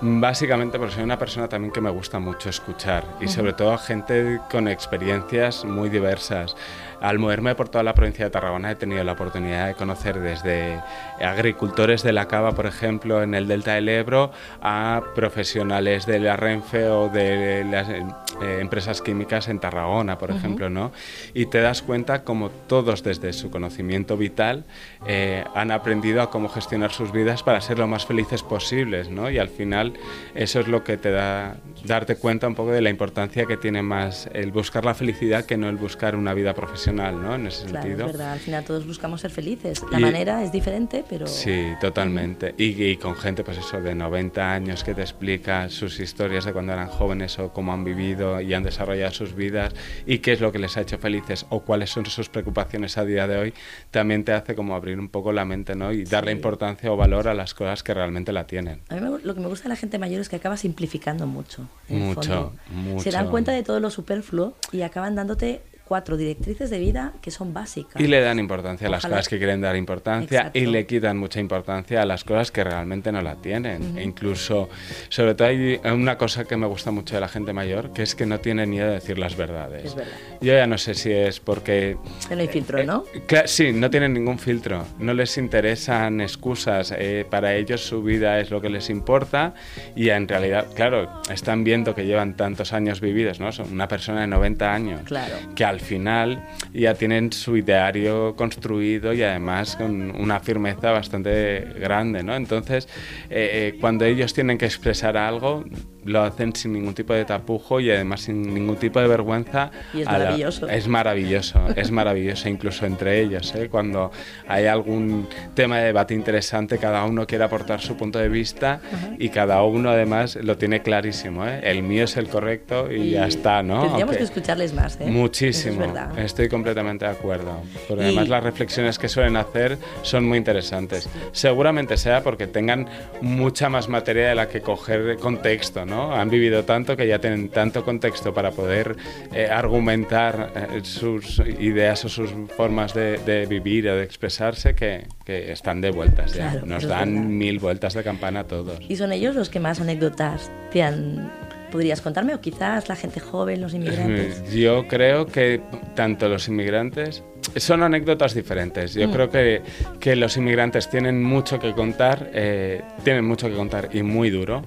Básicamente 0.00 0.78
porque 0.78 0.94
soy 0.94 1.02
una 1.02 1.18
persona 1.18 1.48
también 1.48 1.72
que 1.72 1.80
me 1.80 1.90
gusta 1.90 2.20
mucho 2.20 2.48
escuchar 2.50 3.04
y 3.20 3.26
sobre 3.26 3.52
todo 3.52 3.76
gente 3.78 4.40
con 4.48 4.68
experiencias 4.68 5.64
muy 5.64 5.88
diversas. 5.88 6.56
Al 7.00 7.18
moverme 7.18 7.54
por 7.54 7.68
toda 7.68 7.82
la 7.82 7.94
provincia 7.94 8.26
de 8.26 8.30
Tarragona 8.30 8.70
he 8.70 8.74
tenido 8.74 9.02
la 9.04 9.12
oportunidad 9.12 9.68
de 9.68 9.74
conocer 9.74 10.20
desde 10.20 10.80
agricultores 11.20 12.02
de 12.02 12.12
la 12.12 12.28
cava, 12.28 12.52
por 12.52 12.66
ejemplo, 12.66 13.22
en 13.22 13.34
el 13.34 13.48
delta 13.48 13.74
del 13.74 13.88
Ebro, 13.88 14.32
a 14.60 15.02
profesionales 15.14 16.06
de 16.06 16.18
la 16.18 16.36
Renfe 16.36 16.88
o 16.88 17.08
de 17.08 17.64
las 17.64 17.88
eh, 17.88 18.58
empresas 18.60 19.00
químicas 19.00 19.48
en 19.48 19.60
Tarragona, 19.60 20.18
por 20.18 20.30
ejemplo, 20.30 20.68
¿no? 20.68 20.92
Y 21.34 21.46
te 21.46 21.60
das 21.60 21.82
cuenta 21.82 22.22
como 22.22 22.50
todos 22.50 23.02
desde 23.02 23.32
su 23.32 23.50
conocimiento 23.50 24.16
vital 24.16 24.64
eh, 25.06 25.44
han 25.54 25.70
aprendido 25.70 26.22
a 26.22 26.30
cómo 26.30 26.48
gestionar 26.48 26.92
sus 26.92 27.12
vidas 27.12 27.42
para 27.42 27.60
ser 27.60 27.78
lo 27.78 27.86
más 27.86 28.06
felices 28.06 28.42
posibles, 28.42 29.08
¿no? 29.08 29.30
Y 29.30 29.38
al 29.38 29.48
final 29.48 29.94
eso 30.34 30.60
es 30.60 30.68
lo 30.68 30.84
que 30.84 30.96
te 30.96 31.10
da 31.10 31.56
darte 31.84 32.16
cuenta 32.16 32.46
un 32.46 32.54
poco 32.54 32.72
de 32.72 32.80
la 32.80 32.90
importancia 32.90 33.46
que 33.46 33.56
tiene 33.56 33.82
más 33.82 34.28
el 34.32 34.52
buscar 34.52 34.84
la 34.84 34.94
felicidad 34.94 35.44
que 35.44 35.56
no 35.56 35.68
el 35.68 35.76
buscar 35.76 36.16
una 36.16 36.34
vida 36.34 36.54
profesional, 36.54 36.89
¿no? 36.92 37.34
En 37.34 37.46
ese 37.46 37.64
claro, 37.66 37.86
sentido. 37.86 38.06
Es 38.06 38.12
verdad, 38.12 38.32
al 38.32 38.38
final 38.38 38.64
todos 38.64 38.86
buscamos 38.86 39.20
ser 39.20 39.30
felices. 39.30 39.82
La 39.90 39.98
manera 39.98 40.42
es 40.42 40.52
diferente, 40.52 41.04
pero... 41.08 41.26
Sí, 41.26 41.66
totalmente. 41.80 42.54
Y, 42.56 42.96
con 42.96 43.16
gente, 43.16 43.44
pues 43.44 43.58
eso, 43.58 43.80
de 43.80 43.94
90 43.94 44.52
años 44.52 44.84
que 44.84 44.94
te 44.94 45.02
explica 45.02 45.68
sus 45.68 46.00
historias 46.00 46.44
de 46.44 46.52
cuando 46.52 46.72
eran 46.72 46.88
jóvenes 46.88 47.38
o 47.38 47.52
cómo 47.52 47.72
han 47.72 47.84
vivido 47.84 48.40
y 48.40 48.54
han 48.54 48.62
desarrollado 48.62 49.12
sus 49.12 49.34
vidas 49.34 49.74
y 50.06 50.18
qué 50.18 50.32
es 50.32 50.40
lo 50.40 50.52
que 50.52 50.58
les 50.58 50.76
ha 50.76 50.82
hecho 50.82 50.98
felices 50.98 51.46
o 51.50 51.60
cuáles 51.60 51.90
son 51.90 52.06
sus 52.06 52.28
preocupaciones 52.28 52.98
a 52.98 53.04
día 53.04 53.26
de 53.26 53.38
hoy, 53.38 53.54
también 53.90 54.24
te 54.24 54.32
hace 54.32 54.54
como 54.54 54.74
abrir 54.74 54.98
un 54.98 55.08
poco 55.08 55.32
la 55.32 55.44
mente, 55.44 55.74
¿no? 55.74 55.92
Y 55.92 56.04
darle 56.04 56.32
importancia 56.32 56.92
o 56.92 56.96
valor 56.96 57.28
a 57.28 57.34
las 57.34 57.54
cosas 57.54 57.82
que 57.82 57.94
realmente 57.94 58.32
la 58.32 58.46
tienen. 58.46 58.80
A 58.88 58.96
mí 58.96 59.00
lo 59.00 59.34
que 59.34 59.40
me 59.40 59.48
gusta 59.48 59.64
de 59.64 59.70
la 59.70 59.76
gente 59.76 59.98
mayor 59.98 60.20
es 60.20 60.28
que 60.28 60.36
acaba 60.36 60.56
simplificando 60.56 61.26
mucho. 61.26 61.68
mucho, 61.88 62.52
mucho. 62.70 63.02
Se 63.02 63.10
dan 63.10 63.28
cuenta 63.30 63.52
de 63.52 63.62
todo 63.62 63.80
lo 63.80 63.90
superfluo 63.90 64.54
y 64.72 64.82
acaban 64.82 65.14
dándote 65.14 65.62
cuatro 65.90 66.16
directrices 66.16 66.70
de 66.70 66.78
vida 66.78 67.14
que 67.20 67.32
son 67.32 67.52
básicas. 67.52 68.00
Y 68.00 68.06
le 68.06 68.20
dan 68.20 68.38
importancia 68.38 68.86
a 68.86 68.90
las 68.92 69.04
cosas 69.04 69.28
que 69.28 69.38
quieren 69.38 69.60
dar 69.60 69.74
importancia 69.74 70.52
y 70.54 70.58
Exacto. 70.60 70.70
le 70.70 70.86
quitan 70.86 71.18
mucha 71.18 71.40
importancia 71.40 72.00
a 72.00 72.06
las 72.06 72.22
cosas 72.22 72.52
que 72.52 72.62
realmente 72.62 73.10
no 73.10 73.20
la 73.22 73.34
tienen. 73.34 73.98
E 73.98 74.04
incluso, 74.04 74.68
sobre 75.08 75.34
todo 75.34 75.48
hay 75.48 75.80
una 75.84 76.16
cosa 76.16 76.44
que 76.44 76.56
me 76.56 76.68
gusta 76.68 76.92
mucho 76.92 77.16
de 77.16 77.20
la 77.20 77.26
gente 77.26 77.52
mayor, 77.52 77.92
que 77.92 78.04
es 78.04 78.14
que 78.14 78.24
no 78.24 78.38
tiene 78.38 78.66
miedo 78.66 78.86
de 78.86 78.92
decir 78.94 79.18
las 79.18 79.36
verdades. 79.36 79.86
Es 79.86 79.94
verdad. 79.96 80.12
Yo 80.40 80.52
ya 80.52 80.68
no 80.68 80.78
sé 80.78 80.94
si 80.94 81.10
es 81.10 81.40
porque... 81.40 81.96
Que 82.28 82.36
no 82.36 82.42
hay 82.42 82.46
filtro, 82.48 82.84
¿no? 82.84 83.04
Eh, 83.12 83.42
sí, 83.46 83.72
no 83.72 83.90
tienen 83.90 84.14
ningún 84.14 84.38
filtro, 84.38 84.86
no 85.00 85.12
les 85.12 85.36
interesan 85.38 86.20
excusas, 86.20 86.94
eh, 86.96 87.26
para 87.28 87.56
ellos 87.56 87.80
su 87.84 88.00
vida 88.00 88.38
es 88.38 88.52
lo 88.52 88.60
que 88.60 88.70
les 88.70 88.90
importa 88.90 89.54
y 89.96 90.10
en 90.10 90.28
realidad, 90.28 90.68
claro, 90.76 91.20
están 91.32 91.64
viendo 91.64 91.96
que 91.96 92.06
llevan 92.06 92.36
tantos 92.36 92.72
años 92.72 93.00
vividos, 93.00 93.40
¿no? 93.40 93.50
Son 93.50 93.72
una 93.72 93.88
persona 93.88 94.20
de 94.20 94.28
90 94.28 94.72
años, 94.72 95.00
Claro. 95.04 95.34
que 95.56 95.64
al 95.64 95.79
final 95.80 96.42
ya 96.72 96.94
tienen 96.94 97.32
su 97.32 97.56
ideario 97.56 98.34
construido 98.36 99.12
y 99.12 99.22
además 99.22 99.76
con 99.76 100.10
una 100.20 100.40
firmeza 100.40 100.90
bastante 100.92 101.66
grande, 101.80 102.22
¿no? 102.22 102.34
Entonces, 102.34 102.88
eh, 103.30 103.72
eh, 103.74 103.78
cuando 103.80 104.04
ellos 104.04 104.32
tienen 104.34 104.58
que 104.58 104.66
expresar 104.66 105.16
algo, 105.16 105.64
lo 106.04 106.22
hacen 106.22 106.54
sin 106.56 106.72
ningún 106.72 106.94
tipo 106.94 107.12
de 107.12 107.24
tapujo 107.26 107.78
y 107.78 107.90
además 107.90 108.22
sin 108.22 108.54
ningún 108.54 108.76
tipo 108.76 109.00
de 109.00 109.06
vergüenza. 109.08 109.70
Y 109.92 110.00
es 110.00 110.06
la- 110.06 110.12
maravilloso. 110.12 110.68
es 110.68 110.88
maravilloso, 110.88 111.60
es 111.76 111.90
maravilloso, 111.90 112.48
incluso 112.48 112.86
entre 112.86 113.20
ellos, 113.20 113.54
¿eh? 113.54 113.68
cuando 113.68 114.10
hay 114.48 114.64
algún 114.66 115.28
tema 115.54 115.78
de 115.78 115.86
debate 115.86 116.14
interesante, 116.14 116.78
cada 116.78 117.04
uno 117.04 117.26
quiere 117.26 117.44
aportar 117.44 117.80
su 117.80 117.96
punto 117.96 118.18
de 118.18 118.28
vista 118.30 118.80
y 119.18 119.28
cada 119.28 119.62
uno 119.62 119.90
además 119.90 120.36
lo 120.36 120.56
tiene 120.56 120.80
clarísimo. 120.82 121.46
¿eh? 121.46 121.60
El 121.62 121.82
mío 121.82 122.04
es 122.04 122.16
el 122.16 122.28
correcto 122.28 122.90
y, 122.90 123.10
ya 123.10 123.26
está, 123.26 123.62
¿no? 123.62 123.82
Tendríamos 123.82 124.16
que 124.16 124.22
escucharles 124.24 124.72
más, 124.72 124.98
¿eh? 125.00 125.06
Muchísimo, 125.06 125.69
Eso 125.72 125.82
es 125.82 125.86
verdad. 125.92 126.18
estoy 126.18 126.48
completamente 126.48 127.04
de 127.04 127.10
acuerdo. 127.12 127.60
Porque 127.88 128.02
Y- 128.04 128.06
además 128.06 128.28
las 128.28 128.42
reflexiones 128.44 128.98
que 128.98 129.08
suelen 129.08 129.36
hacer 129.36 129.78
son 130.02 130.26
muy 130.28 130.38
interesantes. 130.38 131.08
Seguramente 131.32 131.96
sea 131.96 132.22
porque 132.22 132.46
tengan 132.46 132.86
mucha 133.20 133.68
más 133.68 133.88
materia 133.88 134.28
de 134.28 134.34
la 134.34 134.48
que 134.48 134.60
coger 134.60 135.16
contexto, 135.18 135.84
¿no? 135.86 136.14
Han 136.14 136.30
vivido 136.30 136.64
tanto 136.64 136.96
que 136.96 137.06
ya 137.06 137.18
tienen 137.18 137.48
tanto 137.48 137.84
contexto 137.84 138.32
para 138.34 138.50
poder 138.50 138.96
eh, 139.34 139.48
argumentar 139.50 140.52
eh, 140.54 140.80
sus 140.82 141.38
ideas 141.58 142.04
o 142.04 142.08
sus 142.08 142.30
formas 142.56 142.94
de, 142.94 143.18
de 143.18 143.46
vivir 143.46 143.88
o 143.88 143.96
de 143.96 144.04
expresarse 144.04 144.74
que, 144.74 145.06
que 145.24 145.52
están 145.52 145.80
de 145.80 145.90
vueltas 145.90 146.34
ya. 146.34 146.50
Claro, 146.50 146.66
Nos 146.66 146.82
verdad. 146.84 146.98
dan 147.00 147.36
mil 147.38 147.58
vueltas 147.58 147.94
de 147.94 148.02
campana 148.02 148.40
a 148.40 148.44
todos. 148.44 148.78
Y 148.88 148.96
son 148.96 149.12
ellos 149.12 149.34
los 149.34 149.50
que 149.50 149.60
más 149.60 149.80
anécdotas 149.80 150.50
te 150.72 150.82
han... 150.82 151.30
¿Podrías 151.70 152.00
contarme? 152.00 152.34
O 152.34 152.40
quizás 152.40 152.88
la 152.88 152.96
gente 152.96 153.20
joven, 153.20 153.60
los 153.60 153.74
inmigrantes. 153.74 154.50
Yo 154.52 154.86
creo 154.88 155.26
que 155.26 155.60
tanto 155.94 156.28
los 156.28 156.48
inmigrantes 156.48 157.22
son 157.56 157.82
anécdotas 157.82 158.34
diferentes. 158.34 158.96
Mm. 158.96 159.00
Yo 159.00 159.10
creo 159.10 159.30
que, 159.30 159.62
que 159.98 160.16
los 160.16 160.36
inmigrantes 160.36 160.88
tienen 160.88 161.22
mucho 161.22 161.58
que 161.58 161.72
contar, 161.72 162.30
eh, 162.32 162.82
tienen 163.04 163.24
mucho 163.24 163.48
que 163.48 163.54
contar 163.54 163.88
y 163.92 164.02
muy 164.02 164.30
duro. 164.30 164.62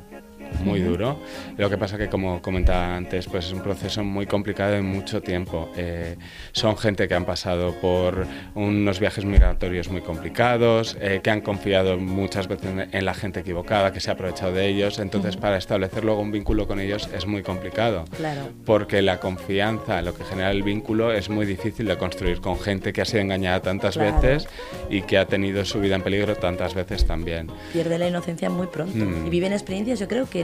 Muy 0.63 0.79
duro. 0.81 1.19
Lo 1.57 1.69
que 1.69 1.77
pasa 1.77 1.97
que, 1.97 2.07
como 2.07 2.41
comentaba 2.41 2.95
antes, 2.95 3.27
pues 3.27 3.45
es 3.45 3.53
un 3.53 3.61
proceso 3.61 4.03
muy 4.03 4.25
complicado 4.25 4.75
en 4.75 4.85
mucho 4.85 5.21
tiempo. 5.21 5.69
Eh, 5.75 6.15
son 6.51 6.77
gente 6.77 7.07
que 7.07 7.13
han 7.15 7.25
pasado 7.25 7.73
por 7.81 8.25
unos 8.55 8.99
viajes 8.99 9.25
migratorios 9.25 9.89
muy 9.89 10.01
complicados, 10.01 10.97
eh, 11.01 11.21
que 11.23 11.29
han 11.31 11.41
confiado 11.41 11.97
muchas 11.97 12.47
veces 12.47 12.69
en, 12.91 13.05
la 13.05 13.13
gente 13.13 13.41
equivocada, 13.41 13.91
que 13.91 13.99
se 13.99 14.09
ha 14.09 14.13
aprovechado 14.13 14.53
de 14.53 14.67
ellos. 14.67 14.99
Entonces, 14.99 15.37
para 15.37 15.57
establecer 15.57 16.03
luego 16.03 16.21
un 16.21 16.31
vínculo 16.31 16.67
con 16.67 16.79
ellos 16.79 17.09
es 17.13 17.25
muy 17.25 17.43
complicado 17.43 18.05
Claro. 18.17 18.41
porque 18.65 19.01
la 19.01 19.19
confianza, 19.19 20.01
lo 20.01 20.13
que 20.13 20.23
genera 20.23 20.51
el 20.51 20.63
vínculo, 20.63 21.11
es 21.13 21.29
muy 21.29 21.45
difícil 21.45 21.87
de 21.87 21.97
construir 21.97 22.39
con 22.41 22.59
gente 22.59 22.93
que 22.93 23.01
ha 23.01 23.05
sido 23.05 23.21
engañada 23.21 23.61
tantas 23.61 23.95
Claro. 23.97 24.19
veces 24.21 24.47
y 24.89 25.01
que 25.01 25.17
ha 25.17 25.25
tenido 25.25 25.65
su 25.65 25.79
vida 25.79 25.95
en 25.95 26.01
peligro 26.01 26.35
tantas 26.35 26.73
veces 26.73 27.05
también. 27.05 27.47
Pierde 27.73 27.97
la 27.97 28.07
inocencia 28.07 28.49
muy 28.49 28.67
pronto. 28.67 28.97
Mm. 29.05 29.27
Y 29.27 29.29
viven 29.29 29.53
experiencias, 29.53 29.99
yo 29.99 30.07
creo 30.07 30.29
que 30.29 30.42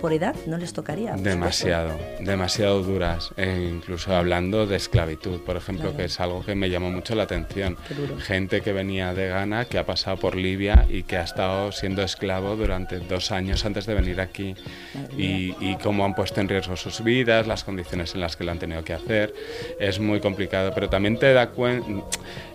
por 0.00 0.12
edad 0.12 0.34
no 0.46 0.58
les 0.58 0.72
tocaría. 0.72 1.14
Demasiado, 1.16 1.98
demasiado 2.20 2.82
duras, 2.82 3.30
e 3.36 3.70
incluso 3.72 4.14
hablando 4.14 4.66
de 4.66 4.76
esclavitud, 4.76 5.40
por 5.40 5.56
ejemplo, 5.56 5.84
Claro. 5.90 5.96
que 5.98 6.04
es 6.04 6.20
algo 6.20 6.44
que 6.44 6.54
me 6.54 6.68
llamó 6.70 6.90
mucho 6.90 7.14
la 7.14 7.22
atención. 7.24 7.76
Gente 8.20 8.60
que 8.60 8.72
venía 8.72 9.14
de 9.14 9.28
Ghana, 9.28 9.64
que 9.64 9.78
ha 9.78 9.86
pasado 9.86 10.16
por 10.18 10.36
Libia 10.36 10.86
y 10.88 11.02
que 11.04 11.16
ha 11.16 11.22
estado 11.22 11.72
siendo 11.72 12.02
esclavo 12.02 12.56
durante 12.56 12.98
dos 12.98 13.30
años 13.32 13.64
antes 13.64 13.86
de 13.86 13.94
venir 13.94 14.20
aquí. 14.20 14.54
Y, 15.16 15.54
y 15.60 15.76
cómo 15.82 16.04
han 16.04 16.14
puesto 16.14 16.40
en 16.40 16.48
riesgo 16.48 16.76
sus 16.76 17.02
vidas, 17.02 17.46
las 17.46 17.64
condiciones 17.64 18.14
en 18.14 18.20
las 18.20 18.36
que 18.36 18.44
lo 18.44 18.50
han 18.52 18.58
tenido 18.58 18.84
que 18.84 18.92
hacer. 18.92 19.34
Es 19.80 19.98
muy 20.00 20.20
complicado, 20.20 20.72
pero 20.74 20.88
también 20.88 21.18
te 21.18 21.32
da 21.32 21.50
cuenta, 21.50 22.04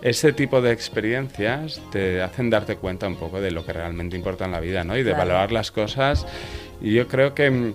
ese 0.02 0.32
tipo 0.32 0.60
de 0.60 0.72
experiencias 0.72 1.80
te 1.92 2.22
hacen 2.22 2.50
darte 2.50 2.76
cuenta 2.76 3.06
un 3.08 3.16
poco 3.16 3.40
de 3.40 3.50
lo 3.50 3.64
que 3.64 3.72
realmente 3.72 4.16
importa 4.16 4.44
en 4.44 4.52
la 4.52 4.60
vida, 4.60 4.84
¿no? 4.84 4.96
Y 4.96 5.02
de 5.02 5.10
Claro. 5.10 5.18
valorar 5.30 5.52
las 5.52 5.70
cosas. 5.70 6.26
Y 6.80 6.92
yo 6.94 7.06
creo 7.08 7.34
que 7.34 7.50
mm, 7.50 7.74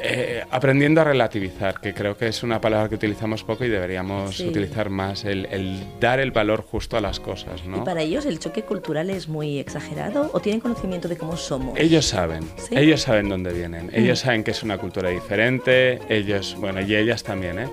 eh, 0.00 0.44
aprendiendo 0.52 1.00
a 1.00 1.04
relativizar, 1.04 1.80
que 1.80 1.92
creo 1.92 2.16
que 2.16 2.28
es 2.28 2.44
una 2.44 2.60
palabra 2.60 2.88
que 2.88 2.94
utilizamos 2.94 3.42
poco 3.42 3.64
y 3.64 3.68
deberíamos 3.68 4.36
Sí. 4.36 4.46
utilizar 4.46 4.90
más, 4.90 5.24
el, 5.24 5.46
el 5.46 5.80
dar 5.98 6.20
el 6.20 6.30
valor 6.30 6.62
justo 6.62 6.96
a 6.96 7.00
las 7.00 7.18
cosas, 7.18 7.64
¿no? 7.64 7.78
¿Y 7.78 7.80
para 7.80 8.02
ellos 8.02 8.24
el 8.24 8.38
choque 8.38 8.62
cultural 8.62 9.10
es 9.10 9.26
muy 9.28 9.58
exagerado 9.58 10.30
o 10.32 10.38
tienen 10.38 10.60
conocimiento 10.60 11.08
de 11.08 11.16
cómo 11.16 11.36
somos? 11.36 11.76
Ellos 11.76 12.06
saben, 12.06 12.44
¿Sí? 12.58 12.76
ellos 12.76 13.02
saben 13.02 13.28
dónde 13.28 13.52
vienen, 13.52 13.90
ellos 13.92 14.20
saben 14.20 14.44
que 14.44 14.52
es 14.52 14.62
una 14.62 14.78
cultura 14.78 15.08
diferente, 15.10 15.98
ellos, 16.08 16.54
bueno, 16.60 16.80
y 16.80 16.94
ellas 16.94 17.24
también, 17.24 17.58
¿eh? 17.58 17.68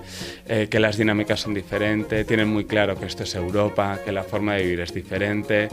Eh, 0.48 0.66
que 0.68 0.80
las 0.80 0.96
dinámicas 0.98 1.38
son 1.38 1.54
diferentes, 1.54 2.26
tienen 2.26 2.48
muy 2.48 2.64
claro 2.64 2.98
que 2.98 3.06
esto 3.06 3.22
es 3.22 3.36
Europa, 3.36 4.00
que 4.04 4.10
la 4.10 4.24
forma 4.24 4.54
de 4.56 4.64
vivir 4.64 4.80
es 4.80 4.92
diferente, 4.92 5.68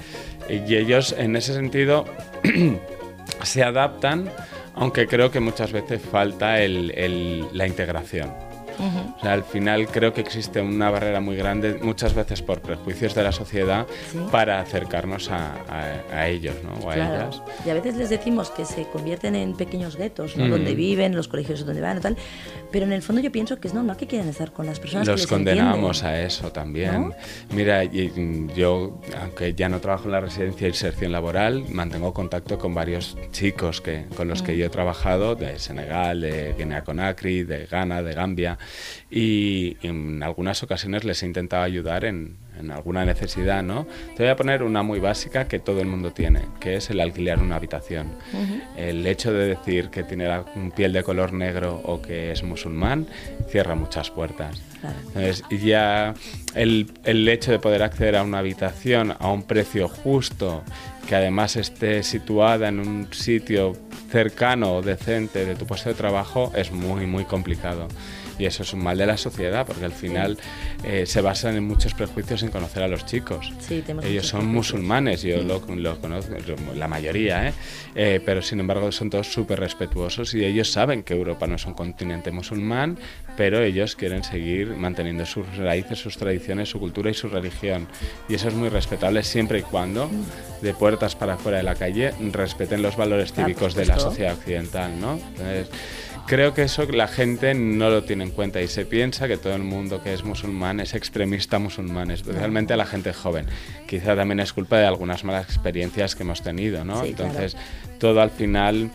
y 0.48 0.76
ellos 0.76 1.16
en 1.18 1.36
ese 1.36 1.56
sentido 1.56 2.06
se 3.44 3.64
adaptan, 3.64 4.30
aunque 4.76 5.08
creo 5.08 5.32
que 5.32 5.40
muchas 5.40 5.72
veces 5.72 6.02
falta 6.02 6.62
el- 6.62 6.92
el- 6.96 7.46
la 7.54 7.68
integración. 7.68 8.32
Ujú. 8.80 9.16
O 9.18 9.22
sea, 9.22 9.34
al 9.34 9.44
final 9.44 9.88
creo 9.88 10.14
que 10.14 10.22
existe 10.22 10.62
una 10.62 10.90
barrera 10.90 11.20
muy 11.20 11.36
grande, 11.36 11.80
muchas 11.82 12.14
veces 12.14 12.42
por 12.42 12.62
prejuicios 12.62 13.14
de 13.16 13.24
la 13.24 13.32
sociedad, 13.32 13.86
Sí. 14.12 14.20
para 14.32 14.60
acercarnos 14.60 15.30
a, 15.30 15.54
a- 15.70 16.16
a 16.18 16.28
ellos, 16.28 16.56
¿no? 16.64 16.74
O 16.86 16.92
a 16.92 16.96
Claro. 16.96 17.16
ellas. 17.16 17.42
Y 17.66 17.70
a 17.70 17.74
veces 17.74 17.96
les 17.96 18.10
decimos 18.10 18.50
que 18.50 18.66
se 18.66 18.86
convierten 18.88 19.36
en 19.36 19.56
pequeños 19.56 19.96
guetos, 19.96 20.38
¿no? 20.38 20.46
Mm. 20.48 20.50
Donde 20.52 20.76
viven, 20.76 21.16
los 21.16 21.28
colegios 21.28 21.66
donde 21.66 21.82
van 21.82 22.02
tal. 22.02 22.16
Pero 22.72 22.86
en 22.86 22.94
el 22.94 23.02
fondo 23.02 23.22
yo 23.22 23.32
pienso 23.32 23.60
que 23.60 23.68
es 23.68 23.74
normal 23.74 23.98
que 23.98 24.08
quieran 24.08 24.28
estar 24.30 24.52
con 24.52 24.66
las 24.66 24.80
personas 24.80 25.06
que 25.08 25.12
Los 25.12 25.22
les 25.22 25.28
condenamos 25.30 25.98
entienden. 26.00 26.22
a 26.24 26.26
eso 26.28 26.52
también. 26.52 26.94
¿No? 27.10 27.14
Mira, 27.52 27.84
y- 27.84 28.12
y 28.16 28.48
yo, 28.56 29.00
aunque 29.22 29.54
ya 29.54 29.70
no 29.70 29.80
trabajo 29.80 30.06
en 30.06 30.12
la 30.14 30.20
residencia 30.22 30.62
de 30.66 30.70
inserción 30.70 31.12
laboral, 31.12 31.66
mantengo 31.70 32.14
contacto 32.14 32.58
con 32.58 32.74
varios 32.74 33.16
chicos 33.32 33.82
que, 33.82 34.06
con 34.16 34.28
los 34.28 34.42
Mm. 34.42 34.46
que 34.46 34.58
yo 34.58 34.66
he 34.66 34.70
trabajado, 34.70 35.36
de 35.36 35.60
Senegal, 35.60 36.22
de 36.22 36.54
Guinea-Conakry, 36.58 37.44
de 37.44 37.66
Ghana, 37.68 38.02
de 38.02 38.14
Gambia, 38.14 38.58
y 39.10 39.78
en 39.82 40.24
algunas 40.24 40.64
ocasiones 40.64 41.04
les 41.04 41.24
he 41.24 41.26
intentado 41.26 41.64
ayudar 41.64 42.06
en, 42.06 42.38
en 42.60 42.72
alguna 42.72 43.06
necesidad, 43.06 43.64
¿no? 43.64 43.86
Te 44.16 44.24
voy 44.24 44.32
a 44.32 44.36
poner 44.36 44.64
una 44.64 44.84
muy 44.84 45.00
básica 45.00 45.48
que 45.48 45.60
todo 45.60 45.82
el 45.82 45.88
mundo 45.88 46.12
tiene, 46.12 46.42
que 46.60 46.76
es 46.76 46.90
el 46.90 47.00
alquilar 47.00 47.40
una 47.40 47.56
habitación. 47.56 48.08
El 48.78 49.06
hecho 49.06 49.32
de 49.32 49.48
decir 49.48 49.90
que 49.90 50.04
tiene 50.04 50.28
la 50.28 50.46
piel 50.76 50.94
de 50.94 51.04
color 51.04 51.34
negro 51.34 51.82
o 51.84 52.02
que 52.02 52.32
es 52.32 52.44
musulmán 52.44 53.08
cierra 53.50 53.76
muchas 53.76 54.10
puertas. 54.10 54.62
Claro. 54.82 54.96
Entonces, 55.08 55.44
ya 55.64 56.14
el, 56.56 56.92
el 57.04 57.28
hecho 57.30 57.52
de 57.52 57.60
poder 57.60 57.84
acceder 57.84 58.16
a 58.16 58.24
una 58.24 58.40
habitación 58.40 59.16
a 59.18 59.32
un 59.32 59.44
precio 59.44 59.88
justo, 59.88 60.64
que 61.08 61.16
además 61.16 61.56
esté 61.56 62.04
situada 62.04 62.70
en 62.70 62.80
un 62.80 63.08
sitio 63.12 63.74
cercano 64.12 64.76
o 64.78 64.82
decente 64.82 65.46
de 65.46 65.56
tu 65.56 65.66
puesto 65.66 65.90
de 65.90 65.96
trabajo, 65.96 66.52
es 66.56 66.72
muy, 66.72 67.06
muy 67.06 67.26
complicado. 67.26 67.88
Y 68.38 68.46
eso 68.46 68.64
es 68.64 68.74
un 68.74 68.84
mal 68.84 68.98
de 68.98 69.06
la 69.06 69.18
sociedad, 69.18 69.66
porque 69.66 69.86
al 69.86 69.92
final 69.92 70.38
eh, 70.84 71.06
se 71.06 71.22
basan 71.22 71.56
en 71.56 71.64
muchos 71.64 71.94
prejuicios 71.94 72.44
en 72.44 72.50
conocer 72.50 72.84
a 72.84 72.88
los 72.88 73.06
chicos. 73.06 73.52
Sí, 73.60 73.84
Ellos 74.04 74.28
son 74.28 74.48
musulmanes, 74.48 75.22
yo 75.22 75.44
lo, 75.44 75.62
lo 75.76 76.00
conozco, 76.00 76.34
la 76.76 76.88
mayoría, 76.88 77.50
¿eh? 77.50 77.54
Eh, 77.96 78.22
pero 78.26 78.42
sin 78.42 78.60
embargo 78.60 78.92
son 78.92 79.10
todos 79.10 79.32
súper 79.32 79.60
respetuosos 79.60 80.34
y 80.34 80.44
ellos 80.44 80.72
saben 80.72 81.04
que 81.04 81.14
Europa 81.14 81.46
no 81.48 81.56
es 81.56 81.66
un 81.66 81.74
continente 81.74 82.32
musulmán, 82.32 82.98
pero 83.38 83.62
ellos 83.62 83.96
quieren 83.96 84.24
seguir 84.24 84.76
manteniendo 84.76 85.26
sus 85.26 85.58
raíces, 85.58 86.00
sus 86.00 86.18
tradiciones, 86.18 86.70
su 86.70 86.80
cultura 86.80 87.12
y 87.12 87.14
su 87.14 87.30
religión. 87.30 87.88
Y 88.28 88.36
eso 88.36 88.48
es 88.48 88.54
muy 88.54 88.70
respetable 88.70 89.24
siempre 89.24 89.60
y 89.60 89.62
cuando, 89.62 90.10
de 90.62 90.74
puertas 90.74 91.16
para 91.16 91.36
afuera 91.36 91.58
de 91.58 91.64
la 91.64 91.76
calle, 91.76 92.14
respeten 92.32 92.82
los 92.82 92.98
valores 92.98 93.34
cívicos 93.34 93.76
de 93.76 93.86
la 93.86 94.00
sociedad 94.00 94.34
occidental, 94.34 95.00
¿no? 95.00 95.14
Entonces, 95.14 95.70
Creo 96.26 96.54
que 96.54 96.64
eso 96.64 96.84
la 96.86 97.08
gente 97.08 97.54
no 97.54 97.90
lo 97.90 98.04
tiene 98.04 98.24
en 98.24 98.32
cuenta 98.32 98.62
y 98.62 98.68
se 98.68 98.86
piensa 98.86 99.28
que 99.28 99.38
todo 99.38 99.56
el 99.56 99.64
mundo 99.64 100.02
que 100.02 100.14
es 100.14 100.24
musulmán 100.24 100.80
es 100.80 100.94
extremista 100.94 101.60
musulmán, 101.60 102.12
especialmente 102.12 102.74
a 102.74 102.78
la 102.78 102.86
gente 102.86 103.14
joven. 103.14 103.46
Quizá 103.88 104.16
también 104.16 104.40
es 104.40 104.54
culpa 104.54 104.78
de 104.78 104.86
algunas 104.86 105.24
malas 105.24 105.46
experiencias 105.46 106.16
que 106.16 106.24
hemos 106.24 106.42
tenido, 106.42 106.86
¿no? 106.86 107.02
Sí, 107.02 107.10
Entonces, 107.10 107.58
todo 108.04 108.20
al 108.20 108.32
final 108.32 108.92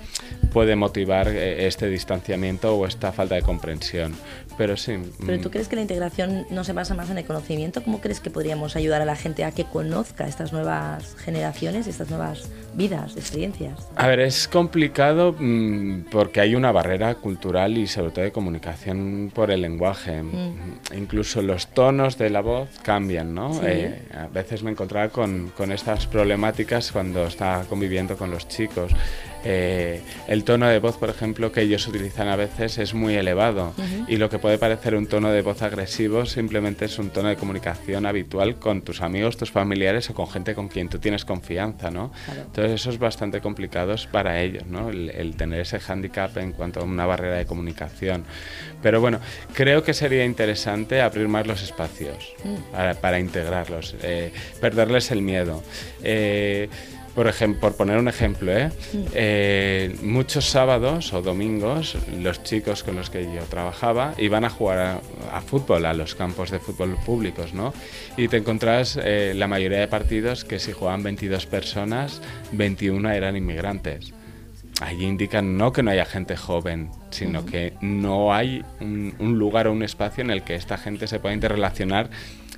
puede 0.52 0.76
motivar 0.76 1.28
eh, 1.28 1.66
este 1.66 1.88
distanciamiento 1.88 2.76
o 2.76 2.86
esta 2.86 3.10
falta 3.10 3.36
de 3.36 3.42
comprensión. 3.42 4.14
Pero 4.58 4.76
sí. 4.76 4.98
¿Pero 5.24 5.40
tú 5.40 5.48
mm. 5.48 5.52
crees 5.52 5.68
que 5.68 5.76
la 5.76 5.82
integración 5.82 6.46
no 6.50 6.64
se 6.64 6.72
basa 6.72 6.94
más 6.94 7.08
en 7.10 7.18
el 7.18 7.24
conocimiento? 7.24 7.82
¿Cómo 7.82 8.00
crees 8.00 8.18
que 8.18 8.28
podríamos 8.28 8.74
ayudar 8.74 9.00
a 9.00 9.04
la 9.04 9.14
gente 9.14 9.44
a 9.44 9.52
que 9.52 9.64
conozca 9.64 10.26
estas 10.26 10.52
nuevas 10.52 11.14
generaciones, 11.16 11.86
estas 11.86 12.10
nuevas 12.10 12.50
vidas, 12.74 13.16
experiencias? 13.16 13.78
A 13.94 14.08
ver, 14.08 14.18
es 14.18 14.48
complicado 14.48 15.34
mm, 15.38 16.06
porque 16.10 16.40
hay 16.40 16.56
una 16.56 16.72
barrera 16.72 17.14
cultural 17.14 17.78
y 17.78 17.86
sobre 17.86 18.10
todo 18.10 18.24
de 18.24 18.32
comunicación 18.32 19.30
por 19.32 19.52
el 19.52 19.62
lenguaje. 19.62 20.22
Mm. 20.22 20.96
Incluso 20.96 21.40
los 21.40 21.68
tonos 21.68 22.18
de 22.18 22.30
la 22.30 22.40
voz 22.40 22.68
cambian, 22.82 23.34
¿no? 23.34 23.54
Sí. 23.54 23.60
Eh, 23.62 24.02
a 24.12 24.26
veces 24.26 24.64
me 24.64 24.72
encontraba 24.72 25.08
con, 25.10 25.52
con 25.56 25.70
estas 25.70 26.08
problemáticas 26.08 26.90
cuando 26.90 27.26
estaba 27.26 27.62
conviviendo 27.64 28.16
con 28.16 28.32
los 28.32 28.48
chicos. 28.48 28.92
Eh, 29.44 30.02
el 30.26 30.42
tono 30.42 30.66
de 30.66 30.80
voz, 30.80 30.96
por 30.96 31.10
ejemplo, 31.10 31.52
que 31.52 31.62
ellos 31.62 31.86
utilizan 31.86 32.26
a 32.26 32.34
veces 32.34 32.76
es 32.78 32.92
muy 32.92 33.14
elevado 33.14 33.72
y 34.08 34.16
lo 34.16 34.28
que 34.28 34.40
puede 34.40 34.58
parecer 34.58 34.96
un 34.96 35.06
tono 35.06 35.30
de 35.30 35.42
voz 35.42 35.62
agresivo 35.62 36.26
simplemente 36.26 36.86
es 36.86 36.98
un 36.98 37.10
tono 37.10 37.28
de 37.28 37.36
comunicación 37.36 38.04
habitual 38.04 38.56
con 38.56 38.82
tus 38.82 39.00
amigos, 39.00 39.36
tus 39.36 39.52
familiares 39.52 40.10
o 40.10 40.14
con 40.14 40.28
gente 40.28 40.56
con 40.56 40.66
quien 40.66 40.88
tú 40.88 40.98
tienes 40.98 41.24
confianza, 41.24 41.90
¿no? 41.90 42.10
Claro. 42.26 42.42
Entonces 42.42 42.80
eso 42.80 42.90
es 42.90 42.98
bastante 42.98 43.40
complicado 43.40 43.94
para 44.10 44.40
ellos, 44.40 44.66
¿no? 44.66 44.90
El, 44.90 45.10
el 45.10 45.36
tener 45.36 45.60
ese 45.60 45.78
hándicap 45.78 46.36
en 46.38 46.50
cuanto 46.52 46.80
a 46.80 46.82
una 46.82 47.06
barrera 47.06 47.36
de 47.36 47.46
comunicación. 47.46 48.24
Pero 48.82 49.00
bueno, 49.00 49.20
creo 49.54 49.84
que 49.84 49.94
sería 49.94 50.24
interesante 50.24 51.00
abrir 51.00 51.28
más 51.28 51.46
los 51.46 51.62
espacios 51.62 52.34
Mm. 52.44 52.72
para, 52.72 52.94
para 52.94 53.18
integrarlos, 53.18 53.94
eh, 54.02 54.32
perderles 54.60 55.10
el 55.10 55.22
miedo. 55.22 55.62
Eh, 56.02 56.68
por, 57.18 57.26
ejemplo, 57.26 57.62
por 57.62 57.74
poner 57.74 57.98
un 57.98 58.06
ejemplo, 58.06 58.56
¿eh? 58.56 58.70
Eh, 59.12 59.96
muchos 60.02 60.44
sábados 60.44 61.12
o 61.12 61.20
domingos 61.20 61.96
los 62.16 62.44
chicos 62.44 62.84
con 62.84 62.94
los 62.94 63.10
que 63.10 63.24
yo 63.24 63.42
trabajaba 63.50 64.14
iban 64.18 64.44
a 64.44 64.50
jugar 64.50 64.78
a, 64.78 65.00
a 65.36 65.40
fútbol, 65.40 65.86
a 65.86 65.94
los 65.94 66.14
campos 66.14 66.52
de 66.52 66.60
fútbol 66.60 66.96
públicos, 67.04 67.54
¿no? 67.54 67.74
Y 68.16 68.28
te 68.28 68.36
encontrás 68.36 68.96
eh, 69.02 69.32
la 69.34 69.48
mayoría 69.48 69.80
de 69.80 69.88
partidos 69.88 70.44
que 70.44 70.60
si 70.60 70.70
jugaban 70.70 71.02
22 71.02 71.46
personas, 71.46 72.22
21 72.52 73.10
eran 73.10 73.36
inmigrantes. 73.36 74.14
Allí 74.80 75.04
indican 75.04 75.58
no 75.58 75.72
que 75.72 75.82
no 75.82 75.90
haya 75.90 76.04
gente 76.04 76.36
joven, 76.36 76.88
sino 77.10 77.44
que 77.44 77.72
no 77.80 78.32
hay 78.32 78.64
un, 78.78 79.12
un 79.18 79.40
lugar 79.40 79.66
o 79.66 79.72
un 79.72 79.82
espacio 79.82 80.22
en 80.22 80.30
el 80.30 80.44
que 80.44 80.54
esta 80.54 80.78
gente 80.78 81.08
se 81.08 81.18
pueda 81.18 81.34
interrelacionar 81.34 82.10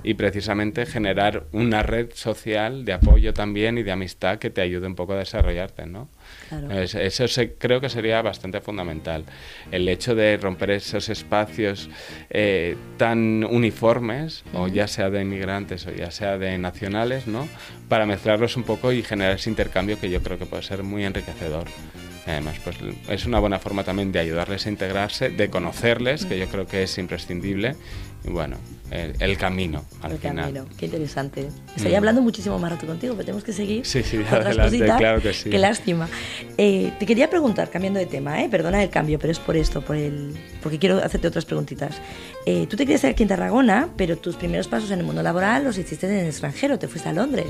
y 0.02 0.14
precisamente 0.14 0.87
generar 0.87 1.45
una 1.52 1.83
red 1.83 2.09
social 2.14 2.85
de 2.85 2.92
apoyo 2.95 3.35
también 3.35 3.78
y 3.78 3.83
de 3.83 3.92
amistad 3.92 4.38
que 4.38 4.50
te 4.50 4.61
ayude 4.61 4.87
un 4.87 4.95
poco 4.95 5.12
a 5.14 5.19
desarrollarte, 5.19 5.87
¿no? 5.87 6.09
Claro. 6.49 6.71
Es- 6.73 6.95
Eso 6.95 7.28
se- 7.28 7.54
creo 7.54 7.80
que 7.80 7.88
sería 7.88 8.23
bastante 8.23 8.61
fundamental. 8.61 9.25
El 9.71 9.88
hecho 9.88 10.14
de 10.14 10.37
romper 10.37 10.71
esos 10.71 11.09
espacios 11.09 11.88
eh, 12.30 12.76
tan 12.97 13.45
uniformes, 13.45 14.45
o 14.54 14.69
ya 14.69 14.87
sea 14.88 15.11
de 15.11 15.23
inmigrantes 15.23 15.87
o 15.87 15.92
ya 15.92 16.11
sea 16.11 16.38
de 16.38 16.57
nacionales, 16.59 17.26
¿no? 17.26 17.49
Para 17.88 18.07
mezclarlos 18.07 18.57
un 18.57 18.62
poco 18.64 18.92
y 18.92 19.02
generar 19.02 19.35
ese 19.37 19.50
intercambio 19.50 19.99
que 20.00 20.11
yo 20.11 20.23
creo 20.23 20.38
que 20.38 20.47
puede 20.47 20.62
ser 20.62 20.83
muy 20.83 21.04
enriquecedor. 21.04 21.64
Además, 22.26 22.57
pues 22.62 22.76
es 23.09 23.25
una 23.26 23.40
buena 23.40 23.59
forma 23.59 23.83
también 23.83 24.12
de 24.12 24.21
ayudarles 24.21 24.66
a 24.66 24.69
integrarse, 24.69 25.30
de 25.30 25.49
conocerles, 25.49 26.26
que 26.26 26.38
yo 26.38 26.47
creo 26.49 26.66
que 26.66 26.83
es 26.83 26.97
imprescindible. 26.99 27.75
Y 28.24 28.28
bueno, 28.30 28.56
el, 28.90 29.14
el 29.20 29.38
camino 29.38 29.84
al 30.02 30.12
El 30.12 30.18
final. 30.18 30.36
camino, 30.36 30.66
qué 30.76 30.86
interesante. 30.86 31.48
Estaría 31.74 31.96
Mm. 31.98 32.02
hablando 32.02 32.22
muchísimo 32.22 32.58
más 32.58 32.70
rato 32.72 32.86
contigo, 32.86 33.14
pero 33.14 33.24
tenemos 33.24 33.44
que 33.44 33.52
seguir. 33.52 33.86
Sí, 33.86 34.02
sí, 34.02 34.18
otras 34.26 34.46
adelante, 34.46 34.76
cositas. 34.78 34.98
claro 34.98 35.22
que 35.22 35.32
sí. 35.32 35.48
Qué 35.50 35.58
lástima. 35.58 36.08
Eh, 36.58 36.92
te 36.98 37.06
quería 37.06 37.30
preguntar, 37.30 37.70
cambiando 37.70 37.98
de 37.98 38.06
tema, 38.06 38.42
¿eh? 38.42 38.48
perdona 38.50 38.82
el 38.82 38.90
cambio, 38.90 39.18
pero 39.18 39.32
es 39.32 39.38
por 39.38 39.56
esto, 39.56 39.80
por 39.80 39.96
el, 39.96 40.34
porque 40.62 40.78
quiero 40.78 40.98
hacerte 40.98 41.28
otras 41.28 41.44
preguntitas. 41.46 41.96
Eh, 42.46 42.66
tú 42.68 42.76
te 42.76 42.84
querías 42.84 43.04
aquí 43.04 43.22
en 43.22 43.28
Tarragona, 43.30 43.88
pero 43.96 44.18
tus 44.18 44.36
primeros 44.36 44.68
pasos 44.68 44.90
en 44.90 44.98
el 44.98 45.06
mundo 45.06 45.22
laboral 45.22 45.64
los 45.64 45.78
hiciste 45.78 46.06
en 46.06 46.12
el 46.18 46.26
extranjero, 46.26 46.78
te 46.78 46.88
fuiste 46.88 47.08
a 47.08 47.12
Londres. 47.14 47.46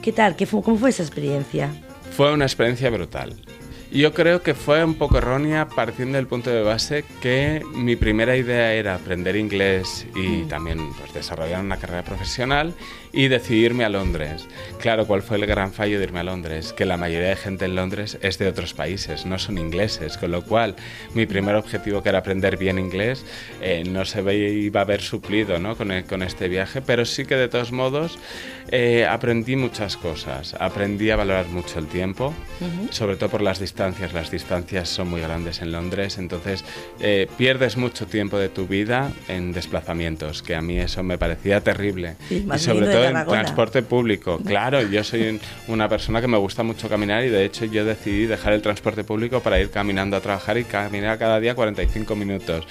¿Qué 0.00 0.12
tal? 0.12 0.36
¿Qué 0.36 0.46
fue, 0.46 0.62
¿Cómo 0.62 0.78
fue 0.78 0.90
esa 0.90 1.02
experiencia? 1.02 1.70
Fue 2.16 2.32
una 2.32 2.46
experiencia 2.46 2.88
brutal. 2.90 3.34
Yo 3.90 4.12
creo 4.12 4.42
que 4.42 4.52
fue 4.52 4.84
un 4.84 4.96
poco 4.96 5.16
errónea 5.16 5.66
partiendo 5.66 6.18
del 6.18 6.26
punto 6.26 6.50
de 6.50 6.62
base 6.62 7.06
que 7.22 7.62
mi 7.74 7.96
primera 7.96 8.36
idea 8.36 8.74
era 8.74 8.94
aprender 8.94 9.34
inglés 9.34 10.06
y 10.14 10.42
también 10.42 10.92
pues, 10.98 11.14
desarrollar 11.14 11.62
una 11.62 11.78
carrera 11.78 12.02
profesional 12.02 12.74
y 13.12 13.28
decidirme 13.28 13.84
a 13.84 13.88
Londres. 13.88 14.46
Claro, 14.80 15.06
¿cuál 15.06 15.22
fue 15.22 15.36
el 15.38 15.46
gran 15.46 15.72
fallo 15.72 15.98
de 15.98 16.04
irme 16.04 16.20
a 16.20 16.24
Londres? 16.24 16.72
Que 16.72 16.84
la 16.84 16.96
mayoría 16.96 17.28
de 17.30 17.36
gente 17.36 17.64
en 17.64 17.74
Londres 17.74 18.18
es 18.22 18.38
de 18.38 18.48
otros 18.48 18.74
países, 18.74 19.26
no 19.26 19.38
son 19.38 19.58
ingleses, 19.58 20.16
con 20.18 20.30
lo 20.30 20.42
cual 20.42 20.74
mi 21.14 21.26
primer 21.26 21.54
objetivo 21.56 22.02
que 22.02 22.08
era 22.10 22.18
aprender 22.18 22.56
bien 22.56 22.78
inglés 22.78 23.24
eh, 23.60 23.84
no 23.88 24.04
se 24.04 24.20
iba 24.34 24.80
a 24.80 24.84
ver 24.84 25.00
suplido 25.00 25.58
¿no? 25.58 25.76
con, 25.76 25.90
el- 25.90 26.04
con 26.04 26.22
este 26.22 26.48
viaje, 26.48 26.82
pero 26.82 27.04
sí 27.04 27.24
que 27.24 27.34
de 27.36 27.48
todos 27.48 27.72
modos 27.72 28.18
eh, 28.70 29.06
aprendí 29.08 29.56
muchas 29.56 29.96
cosas. 29.96 30.54
Aprendí 30.60 31.10
a 31.10 31.16
valorar 31.16 31.46
mucho 31.48 31.78
el 31.78 31.86
tiempo, 31.86 32.34
sobre 32.90 33.16
todo 33.16 33.30
por 33.30 33.40
las 33.42 33.58
distancias. 33.60 34.12
Las 34.12 34.30
distancias 34.30 34.88
son 34.88 35.08
muy 35.08 35.20
grandes 35.20 35.62
en 35.62 35.72
Londres, 35.72 36.18
entonces 36.18 36.64
eh, 37.00 37.26
pierdes 37.38 37.76
mucho 37.76 38.06
tiempo 38.06 38.38
de 38.38 38.48
tu 38.48 38.66
vida 38.66 39.10
en 39.28 39.52
desplazamientos, 39.52 40.42
que 40.42 40.54
a 40.54 40.60
mí 40.60 40.78
eso 40.78 41.02
me 41.02 41.16
parecía 41.18 41.60
terrible. 41.62 42.16
Y 42.30 42.40
más 42.40 42.60
sobre 42.62 42.80
viniendo 42.80 42.97
en 43.04 43.14
transporte 43.42 43.82
público. 43.82 44.38
Claro, 44.44 44.82
yo 44.82 45.02
soy 45.04 45.28
un- 45.28 45.40
una 45.68 45.88
persona 45.88 46.20
que 46.20 46.28
me 46.28 46.36
gusta 46.38 46.62
mucho 46.62 46.88
caminar 46.88 47.24
y 47.24 47.28
de 47.28 47.44
hecho 47.44 47.64
yo 47.64 47.84
decidí 47.84 48.26
dejar 48.26 48.52
el 48.52 48.62
transporte 48.62 49.04
público 49.04 49.40
para 49.40 49.58
ir 49.60 49.70
caminando 49.70 50.16
a 50.16 50.20
trabajar 50.20 50.58
y 50.58 50.64
caminar 50.64 51.18
cada 51.18 51.40
día 51.40 51.54
45 51.54 52.14
minutos. 52.16 52.64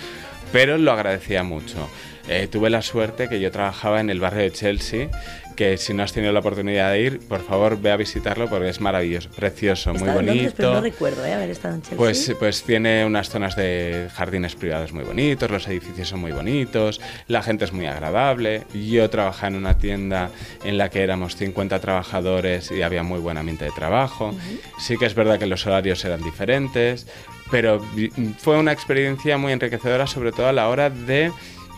Pero 0.52 0.78
lo 0.78 0.92
agradecía 0.94 1.44
mucho. 1.44 1.90
Eh, 2.30 2.48
tuve 2.52 2.70
la 2.70 2.82
suerte 2.82 3.30
que 3.30 3.40
yo 3.40 3.52
trabajaba 3.52 4.02
en 4.02 4.10
el 4.10 4.20
barrio 4.20 4.42
de 4.42 4.52
Chelsea, 4.52 5.10
que 5.56 5.78
si 5.78 5.94
no 5.94 6.04
has 6.04 6.14
tenido 6.14 6.32
la 6.34 6.40
oportunidad 6.40 6.92
de 6.92 7.02
ir, 7.02 7.20
por 7.20 7.42
favor 7.42 7.82
ve 7.82 7.92
a 7.92 7.98
visitarlo 7.98 8.48
porque 8.48 8.70
es 8.70 8.80
maravilloso, 8.80 9.30
precioso, 9.32 9.94
muy 9.94 10.08
en 10.08 10.26
Londres, 10.28 10.54
pero 10.56 10.70
no 10.70 10.76
bonito. 10.76 10.94
recuerdo 10.94 11.26
¿eh? 11.26 11.34
haber 11.34 11.50
estado 11.50 11.76
en 11.76 11.82
Chelsea. 11.82 11.98
Pues, 11.98 12.36
pues 12.38 12.64
tiene 12.64 13.06
unas 13.06 13.30
zonas 13.30 13.56
de 13.56 14.10
jardines 14.14 14.56
privados 14.56 14.94
muy 14.94 15.04
bonitos, 15.04 15.50
los 15.50 15.68
edificios 15.68 16.10
son 16.10 16.20
muy 16.20 16.32
bonitos, 16.32 17.02
la 17.28 17.42
gente 17.42 17.66
es 17.66 17.74
muy 17.74 17.88
agradable. 17.88 18.64
Yo 18.74 19.10
trabajaba 19.10 19.48
en 19.48 19.56
una 19.56 19.78
tienda 19.78 20.30
en 20.64 20.78
la 20.78 20.90
que 20.90 21.02
éramos 21.02 21.36
50 21.38 21.80
trabajadores 21.80 22.72
y 22.72 22.84
había 22.84 23.04
muy 23.04 23.20
buen 23.20 23.38
ambiente 23.38 23.66
de 23.66 23.72
trabajo. 23.72 24.36
Sí 24.80 24.98
que 24.98 25.06
es 25.06 25.16
verdad 25.16 25.40
que 25.40 25.48
los 25.48 25.66
horarios 25.66 26.06
eran 26.06 26.22
diferentes, 26.22 27.08
pero 27.50 27.82
fue 28.38 28.58
una 28.60 28.74
experiencia 28.74 29.38
muy 29.38 29.54
enriquecedora, 29.54 30.06
sobre 30.06 30.32
todo 30.32 30.48
a 30.48 30.54
la 30.54 30.68
hora 30.70 30.90
de 30.90 31.32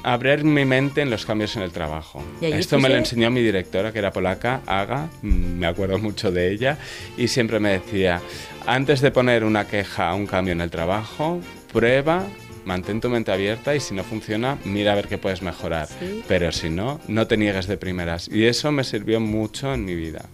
abrir 0.04 0.44
mi 0.44 0.66
mente 0.66 1.02
en 1.02 1.10
los 1.10 1.26
cambios 1.26 1.56
en 1.56 1.64
el 1.64 1.72
trabajo. 1.72 2.24
Esto 2.42 2.80
me 2.80 2.90
lo 2.90 2.96
enseñó 2.96 3.30
mi 3.30 3.42
directora, 3.42 3.92
que 3.92 4.00
era 4.00 4.12
polaca, 4.12 4.62
Aga, 4.66 5.10
mm, 5.22 5.28
me 5.60 5.68
acuerdo 5.68 5.98
mucho 5.98 6.32
de 6.32 6.52
ella, 6.52 6.78
y 7.18 7.28
siempre 7.28 7.60
me 7.60 7.72
decía, 7.72 8.22
antes 8.66 9.02
de 9.02 9.12
poner 9.12 9.44
una 9.44 9.68
queja 9.68 10.10
a 10.10 10.16
un 10.16 10.26
cambio 10.26 10.54
en 10.54 10.62
el 10.62 10.70
trabajo, 10.70 11.40
prueba, 11.72 12.26
mantén 12.66 13.02
tu 13.02 13.10
mente 13.10 13.32
abierta 13.32 13.76
y 13.76 13.80
si 13.80 13.94
no 13.94 14.04
funciona, 14.04 14.58
mira 14.64 14.94
a 14.94 14.96
ver 14.96 15.08
qué 15.08 15.18
puedes 15.18 15.42
mejorar. 15.42 15.88
Sí. 15.88 16.24
Pero 16.28 16.52
si 16.52 16.70
no, 16.70 17.00
no 17.08 17.28
te 17.28 17.38
niegues 17.38 17.68
de 17.68 17.78
primeras. 17.78 18.28
Y 18.28 18.46
eso 18.46 18.72
me 18.72 18.84
sirvió 18.84 19.20
mucho 19.20 19.74
en 19.74 19.86
mi 19.86 19.96
vida. 19.96 20.26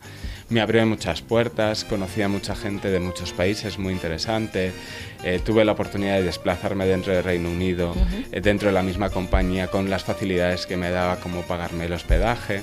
Me 0.47 0.61
abrió 0.61 0.85
muchas 0.85 1.23
puertas, 1.23 1.83
conocí 1.85 2.21
a 2.21 2.27
mucha 2.27 2.55
gente 2.55 2.91
de 2.91 2.99
muchos 2.99 3.33
países, 3.33 3.79
muy 3.79 3.93
interesante. 3.93 4.73
Eh, 5.23 5.41
tuve 5.43 5.65
la 5.65 5.71
oportunidad 5.71 6.17
de 6.17 6.23
desplazarme 6.23 6.85
dentro 6.85 7.13
del 7.13 7.23
Reino 7.23 7.49
Unido, 7.49 7.95
eh, 8.31 8.41
dentro 8.41 8.67
de 8.67 8.73
la 8.73 8.83
misma 8.83 9.09
compañía, 9.09 9.71
con 9.71 9.89
las 9.89 10.03
facilidades 10.03 10.67
que 10.67 10.77
me 10.77 10.91
daba 10.91 11.19
como 11.19 11.41
pagarme 11.41 11.85
el 11.85 11.93
hospedaje. 11.93 12.61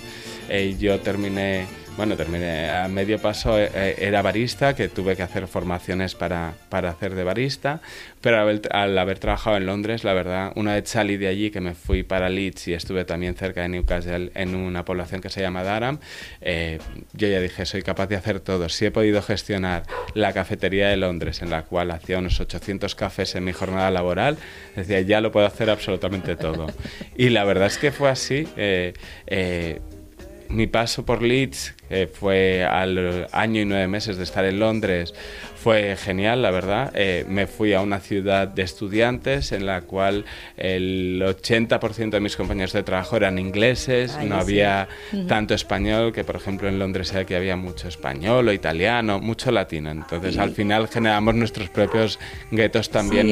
Eh, 0.48 0.76
yo 0.78 1.00
terminé, 1.00 1.66
bueno, 1.96 2.16
terminé 2.16 2.70
a 2.70 2.88
medio 2.88 3.18
paso, 3.18 3.58
eh, 3.58 3.70
eh, 3.74 3.96
era 3.98 4.22
barista, 4.22 4.74
que 4.74 4.88
tuve 4.88 5.14
que 5.14 5.22
hacer 5.22 5.46
formaciones 5.46 6.14
para, 6.14 6.54
para 6.70 6.90
hacer 6.90 7.14
de 7.14 7.22
barista, 7.22 7.80
pero 8.22 8.36
al 8.36 8.42
haber, 8.42 8.60
al 8.70 8.98
haber 8.98 9.18
trabajado 9.18 9.56
en 9.58 9.66
Londres, 9.66 10.02
la 10.02 10.14
verdad, 10.14 10.52
una 10.56 10.74
vez 10.74 10.88
salí 10.88 11.18
de 11.18 11.28
allí, 11.28 11.50
que 11.50 11.60
me 11.60 11.74
fui 11.74 12.02
para 12.02 12.30
Leeds 12.30 12.68
y 12.68 12.74
estuve 12.74 13.04
también 13.04 13.34
cerca 13.34 13.62
de 13.62 13.68
Newcastle, 13.68 14.32
en 14.34 14.54
una 14.54 14.84
población 14.84 15.20
que 15.20 15.28
se 15.28 15.42
llama 15.42 15.62
Durham, 15.64 15.98
eh, 16.40 16.78
yo 17.12 17.28
ya 17.28 17.40
dije, 17.40 17.66
soy 17.66 17.82
capaz 17.82 18.06
de 18.06 18.16
hacer 18.16 18.40
todo. 18.40 18.68
Si 18.70 18.86
he 18.86 18.90
podido 18.90 19.20
gestionar 19.20 19.82
la 20.14 20.32
cafetería 20.32 20.88
de 20.88 20.96
Londres, 20.96 21.42
en 21.42 21.50
la 21.50 21.62
cual 21.62 21.90
hacía 21.90 22.18
unos 22.18 22.40
800 22.40 22.94
cafés 22.94 23.34
en 23.34 23.44
mi 23.44 23.52
jornada 23.52 23.90
laboral, 23.90 24.38
decía, 24.74 25.00
ya 25.02 25.20
lo 25.20 25.30
puedo 25.30 25.46
hacer 25.46 25.68
absolutamente 25.68 26.36
todo. 26.36 26.68
Y 27.16 27.28
la 27.28 27.44
verdad 27.44 27.66
es 27.66 27.76
que 27.76 27.92
fue 27.92 28.08
así. 28.08 28.48
eh, 28.56 28.94
eh, 29.26 29.80
mi 30.52 30.66
paso 30.66 31.04
por 31.04 31.22
Leeds, 31.22 31.74
que 31.92 32.06
fue 32.06 32.64
al 32.64 33.28
año 33.32 33.60
y 33.60 33.66
nueve 33.66 33.86
meses 33.86 34.16
de 34.16 34.24
estar 34.24 34.46
en 34.46 34.58
Londres, 34.58 35.12
fue 35.62 35.94
genial, 35.96 36.40
la 36.40 36.50
verdad. 36.50 36.90
Eh, 36.94 37.26
me 37.28 37.46
fui 37.46 37.74
a 37.74 37.82
una 37.82 38.00
ciudad 38.00 38.48
de 38.48 38.62
estudiantes 38.62 39.52
en 39.52 39.66
la 39.66 39.82
cual 39.82 40.24
el 40.56 41.22
80% 41.22 42.10
de 42.10 42.20
mis 42.20 42.34
compañeros 42.34 42.72
de 42.72 42.82
trabajo 42.82 43.16
eran 43.16 43.38
ingleses, 43.38 44.18
no 44.24 44.36
había 44.36 44.88
tanto 45.28 45.52
español, 45.52 46.14
que 46.14 46.24
por 46.24 46.36
ejemplo 46.36 46.66
en 46.66 46.78
Londres 46.78 47.08
sé 47.08 47.26
que 47.26 47.36
había 47.36 47.56
mucho 47.56 47.88
español 47.88 48.48
o 48.48 48.52
italiano, 48.54 49.20
mucho 49.20 49.52
latino. 49.52 49.90
Entonces 49.90 50.38
al 50.38 50.52
final 50.52 50.88
generamos 50.88 51.34
nuestros 51.34 51.68
propios 51.68 52.18
guetos 52.50 52.88
también 52.88 53.26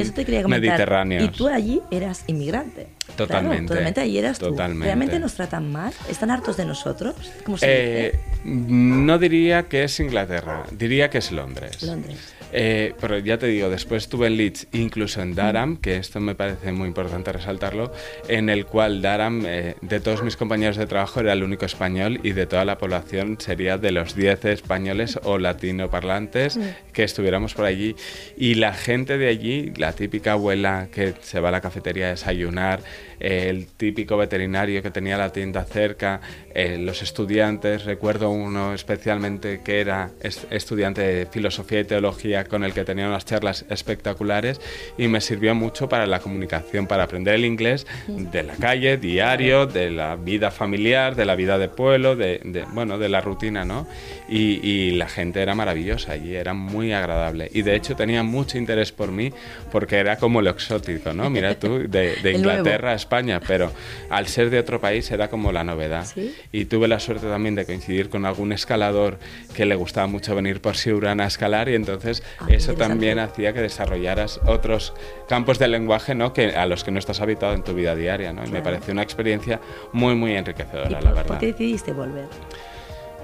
mediterráneos. 0.46 1.24
Y 1.24 1.28
tú 1.28 1.48
allí 1.48 1.80
eras 1.90 2.24
inmigrante. 2.26 2.88
Totalmente. 3.16 3.66
totalmente 3.66 4.00
allí 4.00 4.18
eras 4.18 4.38
tú. 4.38 4.54
¿Realmente 4.54 5.18
nos 5.18 5.34
tratan 5.34 5.72
mal? 5.72 5.92
¿Están 6.08 6.30
hartos 6.30 6.56
de 6.56 6.64
nosotros? 6.64 7.16
Eh, 7.62 8.20
no 8.50 9.18
diría 9.18 9.64
que 9.64 9.84
es 9.84 10.00
Inglaterra, 10.00 10.64
diría 10.72 11.08
que 11.10 11.18
es 11.18 11.30
Londres. 11.30 11.82
Londres. 11.82 12.34
Eh, 12.52 12.94
pero 13.00 13.18
ya 13.18 13.38
te 13.38 13.46
digo, 13.46 13.70
después 13.70 14.04
estuve 14.04 14.26
en 14.26 14.36
Leeds, 14.36 14.66
incluso 14.72 15.22
en 15.22 15.34
Durham, 15.34 15.76
que 15.76 15.96
esto 15.96 16.20
me 16.20 16.34
parece 16.34 16.72
muy 16.72 16.88
importante 16.88 17.32
resaltarlo, 17.32 17.92
en 18.28 18.48
el 18.48 18.66
cual 18.66 19.02
Durham, 19.02 19.44
eh, 19.46 19.76
de 19.80 20.00
todos 20.00 20.22
mis 20.22 20.36
compañeros 20.36 20.76
de 20.76 20.86
trabajo, 20.86 21.20
era 21.20 21.32
el 21.32 21.44
único 21.44 21.64
español 21.64 22.18
y 22.22 22.32
de 22.32 22.46
toda 22.46 22.64
la 22.64 22.78
población 22.78 23.36
sería 23.40 23.78
de 23.78 23.92
los 23.92 24.14
10 24.16 24.46
españoles 24.46 25.18
o 25.22 25.38
latinoparlantes 25.38 26.58
que 26.92 27.04
estuviéramos 27.04 27.54
por 27.54 27.66
allí. 27.66 27.94
Y 28.36 28.54
la 28.54 28.74
gente 28.74 29.16
de 29.16 29.28
allí, 29.28 29.72
la 29.76 29.92
típica 29.92 30.32
abuela 30.32 30.88
que 30.92 31.14
se 31.20 31.40
va 31.40 31.50
a 31.50 31.52
la 31.52 31.60
cafetería 31.60 32.08
a 32.08 32.10
desayunar, 32.10 32.80
el 33.20 33.66
típico 33.66 34.16
veterinario 34.16 34.82
que 34.82 34.90
tenía 34.90 35.18
la 35.18 35.30
tienda 35.30 35.64
cerca, 35.64 36.20
eh, 36.54 36.78
los 36.78 37.02
estudiantes, 37.02 37.84
recuerdo 37.84 38.30
uno 38.30 38.74
especialmente 38.74 39.60
que 39.62 39.80
era 39.80 40.10
estudiante 40.20 41.00
de 41.00 41.26
filosofía 41.26 41.80
y 41.80 41.84
teología 41.84 42.44
con 42.44 42.64
el 42.64 42.72
que 42.72 42.84
tenía 42.84 43.06
unas 43.06 43.24
charlas 43.24 43.64
espectaculares 43.70 44.60
y 44.98 45.08
me 45.08 45.20
sirvió 45.20 45.54
mucho 45.54 45.88
para 45.88 46.06
la 46.06 46.18
comunicación, 46.20 46.86
para 46.86 47.04
aprender 47.04 47.36
el 47.36 47.44
inglés 47.44 47.86
de 48.08 48.42
la 48.42 48.54
calle, 48.54 48.96
diario, 48.96 49.66
de 49.66 49.90
la 49.90 50.16
vida 50.16 50.50
familiar, 50.50 51.14
de 51.14 51.24
la 51.24 51.36
vida 51.36 51.58
de 51.58 51.68
pueblo, 51.68 52.16
de, 52.16 52.40
bueno, 52.72 52.98
de 52.98 53.08
la 53.08 53.20
rutina, 53.20 53.64
¿no? 53.64 53.86
Y, 54.28 54.90
la 54.90 55.08
gente 55.08 55.40
era 55.40 55.54
maravillosa 55.54 56.16
y 56.16 56.34
era 56.34 56.52
muy 56.52 56.92
agradable. 56.92 57.48
Y 57.54 57.62
de 57.62 57.76
hecho 57.76 57.94
tenía 57.94 58.22
mucho 58.22 58.58
interés 58.58 58.92
por 58.92 59.12
mí 59.12 59.32
porque 59.70 59.96
era 59.96 60.16
como 60.16 60.42
lo 60.42 60.50
exótico, 60.50 61.12
¿no? 61.12 61.30
Mira 61.30 61.58
tú, 61.58 61.88
de, 61.88 62.16
de 62.16 62.32
Inglaterra 62.36 62.90
a 62.90 62.94
España, 62.94 63.40
pero 63.46 63.72
al 64.10 64.26
ser 64.26 64.50
de 64.50 64.58
otro 64.58 64.80
país 64.80 65.10
era 65.10 65.28
como 65.28 65.52
la 65.52 65.64
novedad. 65.64 66.06
Y 66.52 66.66
tuve 66.66 66.88
la 66.88 67.00
suerte 67.00 67.26
también 67.26 67.54
de 67.54 67.64
coincidir 67.64 68.10
con 68.10 68.24
algún 68.26 68.52
escalador 68.52 69.18
que 69.54 69.66
le 69.66 69.74
gustaba 69.74 70.06
mucho 70.06 70.34
venir 70.34 70.60
por 70.60 70.76
Siurana 70.76 71.24
a 71.24 71.26
escalar 71.26 71.68
y 71.68 71.74
entonces 71.74 72.22
ah, 72.38 72.46
eso 72.50 72.74
también 72.74 73.18
hacía 73.18 73.52
que 73.52 73.60
desarrollaras 73.60 74.40
otros 74.46 74.92
campos 75.28 75.58
de 75.58 75.68
lenguaje 75.68 76.14
¿no? 76.14 76.32
que, 76.32 76.56
a 76.56 76.66
los 76.66 76.84
que 76.84 76.90
no 76.90 76.98
estás 76.98 77.20
habituado 77.20 77.54
en 77.54 77.62
tu 77.62 77.74
vida 77.74 77.94
diaria. 77.94 78.32
¿no? 78.32 78.44
Y 78.44 78.50
me 78.50 78.62
pareció 78.62 78.92
una 78.92 79.02
experiencia 79.02 79.60
muy, 79.92 80.14
muy 80.14 80.34
enriquecedora, 80.34 81.00
la 81.00 81.12
verdad. 81.12 81.26
¿Por 81.26 81.38
qué 81.38 81.46
decidiste 81.46 81.92
volver? 81.92 82.28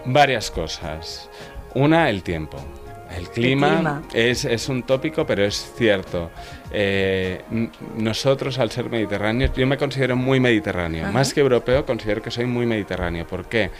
Varias 0.05 0.51
cosas. 0.51 1.29
Una, 1.75 2.09
el 2.09 2.23
tiempo. 2.23 2.59
El 3.15 3.29
clima, 3.29 4.03
Es, 4.13 4.45
es, 4.45 4.69
un 4.69 4.83
tópico, 4.83 5.27
pero 5.27 5.45
es 5.45 5.73
cierto. 5.77 6.31
Eh, 6.71 7.43
nosotros, 7.97 8.59
al 8.59 8.71
ser 8.71 8.91
mediterráneos, 8.91 9.53
yo 9.57 9.67
me 9.67 9.77
considero 9.77 10.17
muy 10.17 10.41
mediterráneo. 10.41 11.11
Más 11.13 11.33
que 11.33 11.41
europeo, 11.41 11.87
considero 11.87 12.21
que 12.23 12.31
soy 12.31 12.47
muy 12.47 12.67
mediterráneo. 12.67 13.27
¿Por 13.27 13.47
qué? 13.47 13.71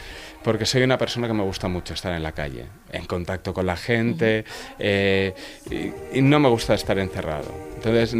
Porque 0.43 0.65
soy 0.65 0.83
una 0.83 0.97
persona 0.97 1.27
que 1.27 1.33
me 1.33 1.43
gusta 1.43 1.67
mucho 1.67 1.93
estar 1.93 2.13
en 2.13 2.23
la 2.23 2.31
calle, 2.31 2.65
en 2.91 3.05
contacto 3.05 3.53
con 3.53 3.65
la 3.65 3.75
gente, 3.75 4.45
eh, 4.79 5.33
y, 6.13 6.21
no 6.21 6.39
me 6.39 6.47
gusta 6.47 6.73
estar 6.73 6.97
encerrado. 6.99 7.51
Entonces, 7.75 8.15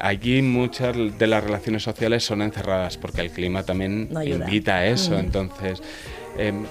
allí 0.00 0.42
muchas 0.42 0.96
de 1.18 1.26
las 1.26 1.44
relaciones 1.44 1.82
sociales 1.82 2.24
son 2.24 2.42
encerradas, 2.42 2.98
porque 2.98 3.20
el 3.20 3.30
clima 3.30 3.62
también 3.62 4.08
invita 4.24 4.78
a 4.78 4.86
eso. 4.86 5.16
Entonces, 5.18 5.80
em, 6.36 6.64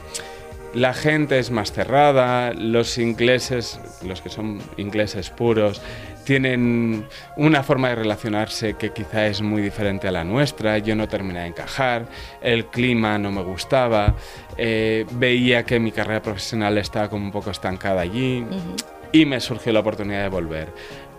la 0.74 0.94
gente 0.94 1.40
es 1.40 1.52
más 1.52 1.72
cerrada, 1.72 2.54
los 2.54 2.98
ingleses, 2.98 3.80
los 4.04 4.22
que 4.22 4.30
son 4.30 4.60
ingleses 4.78 5.30
puros, 5.30 5.82
tienen 6.24 7.06
una 7.38 7.64
forma 7.64 7.90
de 7.90 7.96
relacionarse 7.96 8.76
que 8.76 8.92
quizá 8.92 9.28
es 9.28 9.42
muy 9.42 9.62
diferente 9.62 10.08
a 10.08 10.12
la 10.12 10.24
nuestra, 10.24 10.78
yo 10.78 10.96
no 10.96 11.08
terminé 11.08 11.42
de 11.42 11.48
encajar, 11.48 12.06
el 12.42 12.68
clima 12.68 13.18
no 13.18 13.32
me 13.32 13.44
gustaba, 13.44 14.16
eh, 14.58 15.06
veía 15.12 15.64
que 15.64 15.80
mi 15.80 15.92
carrera 15.92 16.22
profesional 16.22 16.78
estaba 16.78 17.10
como 17.10 17.26
un 17.26 17.32
poco 17.32 17.52
estancada 17.52 18.02
allí 18.02 18.46
y 19.12 19.26
me 19.26 19.40
surgió 19.40 19.72
la 19.72 19.82
oportunidad 19.82 20.24
de 20.24 20.30
volver. 20.30 20.70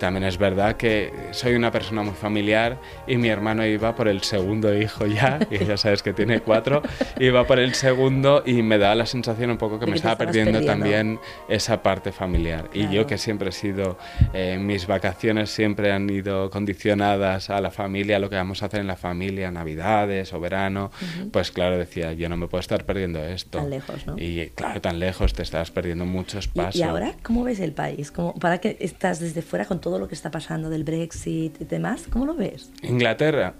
También 0.04 0.24
es 0.24 0.36
verdad 0.36 0.76
que 0.76 1.10
soy 1.30 1.54
una 1.54 1.70
persona 1.70 2.02
muy 2.02 2.12
familiar 2.12 2.78
y 3.06 3.16
mi 3.16 3.28
hermano 3.28 3.64
iba 3.64 3.94
por 3.94 4.06
el 4.06 4.20
segundo 4.20 4.78
hijo 4.78 5.06
ya, 5.06 5.38
y 5.50 5.64
ya 5.64 5.78
sabes 5.78 6.02
que 6.02 6.12
tiene 6.12 6.40
cuatro, 6.40 6.82
iba 7.18 7.46
por 7.46 7.58
el 7.58 7.72
segundo 7.72 8.42
y 8.44 8.60
me 8.60 8.76
da 8.76 8.94
la 8.94 9.06
sensación 9.06 9.48
un 9.52 9.56
poco 9.56 9.78
que 9.78 9.86
me 9.86 9.96
estaba 9.96 10.18
perdiendo, 10.18 10.62
también 10.62 11.18
esa 11.48 11.82
parte 11.82 12.12
familiar. 12.12 12.68
Y 12.74 12.90
yo 12.90 13.06
que 13.06 13.16
siempre 13.16 13.48
he 13.48 13.52
sido, 13.52 13.96
eh, 14.34 14.58
mis 14.60 14.86
vacaciones 14.86 15.48
siempre 15.48 15.90
han 15.90 16.10
ido 16.10 16.50
condicionadas 16.50 17.48
a 17.48 17.62
la 17.62 17.70
familia, 17.70 18.16
a 18.16 18.18
lo 18.18 18.28
que 18.28 18.36
vamos 18.36 18.62
a 18.62 18.66
hacer 18.66 18.80
en 18.80 18.86
la 18.86 18.96
familia, 18.96 19.50
navidades 19.50 20.34
o 20.34 20.38
verano, 20.38 20.90
pues 21.32 21.50
claro, 21.50 21.78
decía, 21.78 22.12
yo 22.12 22.28
no 22.28 22.36
me 22.36 22.46
puedo 22.46 22.60
estar 22.60 22.84
perdiendo 22.84 23.24
esto. 23.24 23.56
Tan 23.56 23.70
lejos, 23.70 24.06
¿no? 24.06 24.18
Y 24.18 24.50
claro, 24.54 24.82
tan 24.82 24.98
lejos, 24.98 25.32
te 25.32 25.42
estás 25.42 25.70
perdiendo 25.70 26.04
muchos 26.04 26.46
pasos. 26.46 26.76
¿Y, 26.76 26.82
ahora 26.82 27.14
cómo 27.22 27.42
ves 27.44 27.60
el 27.60 27.72
país? 27.72 28.10
¿Cómo, 28.10 28.34
¿Para 28.34 28.58
que 28.58 28.76
estás 28.80 29.18
desde 29.18 29.40
fuera 29.40 29.64
con 29.64 29.80
todo 29.80 29.93
lo 29.98 30.08
que 30.08 30.14
está 30.14 30.30
pasando 30.30 30.70
del 30.70 30.84
Brexit 30.84 31.60
y 31.60 31.64
demás. 31.64 32.06
¿Cómo 32.10 32.26
lo 32.26 32.34
ves? 32.34 32.70
Inglaterra. 32.82 33.54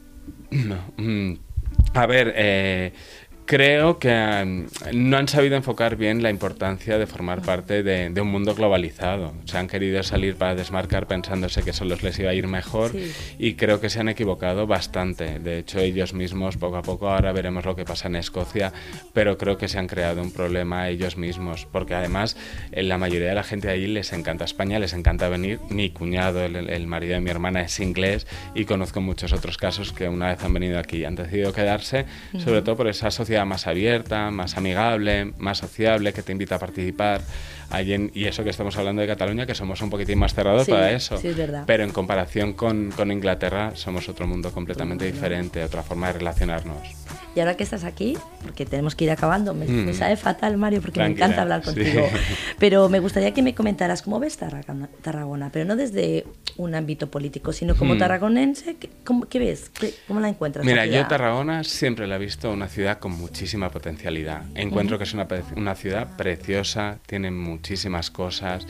Mm. 0.96 1.34
A 1.94 2.06
ver, 2.06 2.32
eh, 2.36 2.92
Creo 3.46 3.98
que 3.98 4.08
um, 4.08 4.66
no 4.94 5.18
han 5.18 5.28
sabido 5.28 5.56
enfocar 5.56 5.96
bien 5.96 6.22
la 6.22 6.30
importancia 6.30 6.96
de 6.96 7.06
formar 7.06 7.42
parte 7.42 7.82
de, 7.82 8.18
un 8.18 8.28
mundo 8.28 8.54
globalizado. 8.54 9.34
Se 9.44 9.58
han 9.58 9.68
querido 9.68 10.02
salir 10.02 10.36
para 10.36 10.54
desmarcar 10.54 11.06
pensándose 11.06 11.62
que 11.62 11.74
solo 11.74 11.96
les 12.00 12.18
iba 12.18 12.30
a 12.30 12.34
ir 12.34 12.46
mejor 12.46 12.92
y 13.38 13.54
creo 13.54 13.80
que 13.80 13.90
se 13.90 14.00
han 14.00 14.08
equivocado 14.08 14.66
bastante. 14.66 15.40
De 15.40 15.58
hecho, 15.58 15.78
ellos 15.78 16.14
mismos, 16.14 16.56
poco 16.56 16.76
a 16.76 16.82
poco, 16.82 17.10
ahora 17.10 17.32
veremos 17.32 17.66
lo 17.66 17.76
que 17.76 17.84
pasa 17.84 18.08
en 18.08 18.16
Escocia, 18.16 18.72
pero 19.12 19.36
creo 19.36 19.58
que 19.58 19.68
se 19.68 19.78
han 19.78 19.88
creado 19.88 20.22
un 20.22 20.32
problema 20.32 20.88
ellos 20.88 21.18
mismos, 21.18 21.66
porque 21.70 21.94
además 21.94 22.38
la 22.72 22.96
mayoría 22.96 23.28
de 23.28 23.34
la 23.34 23.44
gente 23.44 23.68
de 23.68 23.74
allí 23.74 23.88
les 23.88 24.14
encanta 24.14 24.46
España, 24.46 24.78
les 24.78 24.94
encanta 24.94 25.28
venir. 25.28 25.60
Mi 25.68 25.90
cuñado, 25.90 26.42
el, 26.44 26.86
marido 26.86 27.14
de 27.14 27.20
mi 27.20 27.30
hermana, 27.30 27.60
es 27.60 27.78
inglés 27.78 28.26
y 28.54 28.64
conozco 28.64 29.02
muchos 29.02 29.34
otros 29.34 29.58
casos 29.58 29.92
que 29.92 30.08
una 30.08 30.28
vez 30.28 30.42
han 30.42 30.54
venido 30.54 30.78
aquí 30.78 30.98
y 30.98 31.04
han 31.04 31.14
decidido 31.14 31.52
quedarse, 31.52 32.06
sobre 32.38 32.62
todo 32.62 32.76
por 32.76 32.88
esa 32.88 33.10
sociedad 33.34 33.46
más 33.46 33.66
abierta, 33.66 34.30
más 34.30 34.56
amigable, 34.56 35.32
más 35.38 35.58
sociable, 35.58 36.12
que 36.12 36.22
te 36.22 36.30
invita 36.30 36.54
a 36.54 36.58
participar. 36.60 37.20
y 38.14 38.26
eso 38.26 38.44
que 38.44 38.50
estamos 38.50 38.76
hablando 38.76 39.02
de 39.02 39.08
Cataluña, 39.08 39.44
que 39.44 39.56
somos 39.56 39.82
un 39.82 39.90
poquitín 39.90 40.20
más 40.20 40.34
cerrados 40.34 40.68
para 40.68 40.92
eso. 40.92 41.16
Sí, 41.18 41.28
es 41.28 41.36
verdad. 41.36 41.64
Pero 41.66 41.82
en 41.82 41.90
comparación 41.90 42.52
con, 42.52 42.92
con 42.92 43.10
Inglaterra, 43.10 43.72
somos 43.74 44.08
otro 44.08 44.28
mundo 44.28 44.52
completamente 44.52 45.04
diferente, 45.04 45.64
otra 45.64 45.82
forma 45.82 46.06
de 46.08 46.12
relacionarnos. 46.20 46.78
Y 47.34 47.40
ahora 47.40 47.56
que 47.56 47.64
estás 47.64 47.82
aquí, 47.82 48.16
porque 48.42 48.64
tenemos 48.64 48.94
que 48.94 49.04
ir 49.04 49.10
acabando, 49.10 49.54
me, 49.54 49.66
mm. 49.66 49.94
sabe 49.94 50.16
fatal, 50.16 50.56
Mario, 50.56 50.80
porque 50.80 51.00
me 51.00 51.06
encanta 51.06 51.42
hablar 51.42 51.62
contigo. 51.62 52.08
Pero 52.60 52.88
me 52.88 53.00
gustaría 53.00 53.34
que 53.34 53.42
me 53.42 53.56
comentaras 53.56 54.02
cómo 54.02 54.20
ves 54.20 54.36
Tarragona, 54.36 55.50
pero 55.50 55.64
no 55.64 55.74
desde 55.74 56.24
un 56.56 56.74
ámbito 56.74 57.10
político, 57.10 57.52
sino 57.52 57.74
como 57.74 57.96
mm. 57.96 57.98
tarragonense, 57.98 58.76
¿qué, 58.76 59.38
ves? 59.38 59.70
¿Cómo 60.06 60.20
la 60.20 60.28
encuentras? 60.28 60.64
Mira, 60.64 60.86
yo 60.86 61.04
Tarragona 61.08 61.64
siempre 61.64 62.06
la 62.06 62.16
he 62.16 62.18
visto 62.18 62.52
una 62.52 62.68
ciudad 62.68 62.98
con 62.98 63.18
muchísima 63.24 63.70
potencialidad. 63.70 64.42
Encuentro 64.54 64.98
que 64.98 65.04
es 65.04 65.14
una, 65.14 65.26
una, 65.56 65.74
ciudad 65.74 66.14
preciosa, 66.16 66.98
tiene 67.06 67.30
muchísimas 67.30 68.10
cosas, 68.10 68.66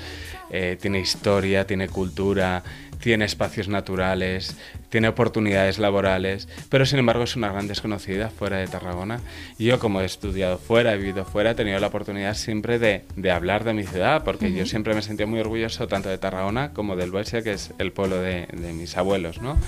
eh, 0.51 0.79
tiene 0.81 1.01
historia, 1.01 1.67
tiene 1.67 1.89
cultura, 1.89 2.63
tiene 3.01 3.25
espacios 3.25 3.67
naturales, 3.67 4.57
tiene 4.95 5.09
oportunidades 5.09 5.81
laborales, 5.81 6.47
pero 6.69 6.87
sin 6.87 7.01
embargo 7.01 7.25
es 7.25 7.35
una 7.35 7.51
gran 7.51 7.67
desconocida 7.67 8.31
fuera 8.31 8.59
de 8.59 8.69
Tarragona. 8.69 9.19
Yo 9.59 9.81
como 9.81 10.01
he 10.01 10.05
estudiado 10.05 10.57
fuera, 10.57 10.93
he 10.93 10.99
vivido 10.99 11.25
fuera, 11.25 11.51
he 11.51 11.55
tenido 11.57 11.81
la 11.81 11.89
oportunidad 11.89 12.37
siempre 12.37 12.79
de, 12.79 13.03
de 13.17 13.33
hablar 13.33 13.65
de 13.65 13.75
mi 13.75 13.83
ciudad, 13.83 14.23
porque 14.23 14.53
yo 14.53 14.67
siempre 14.67 14.95
me 14.95 15.03
sentía 15.03 15.27
muy 15.27 15.41
orgulloso 15.41 15.89
tanto 15.89 16.11
de 16.11 16.19
Tarragona 16.19 16.73
como 16.73 16.95
del 16.95 17.11
Buesia, 17.11 17.43
que 17.43 17.55
es 17.55 17.73
el 17.79 17.91
pueblo 17.91 18.23
de, 18.23 18.47
de 18.53 18.73
mis 18.73 18.97
abuelos. 18.97 19.43
¿no? 19.43 19.59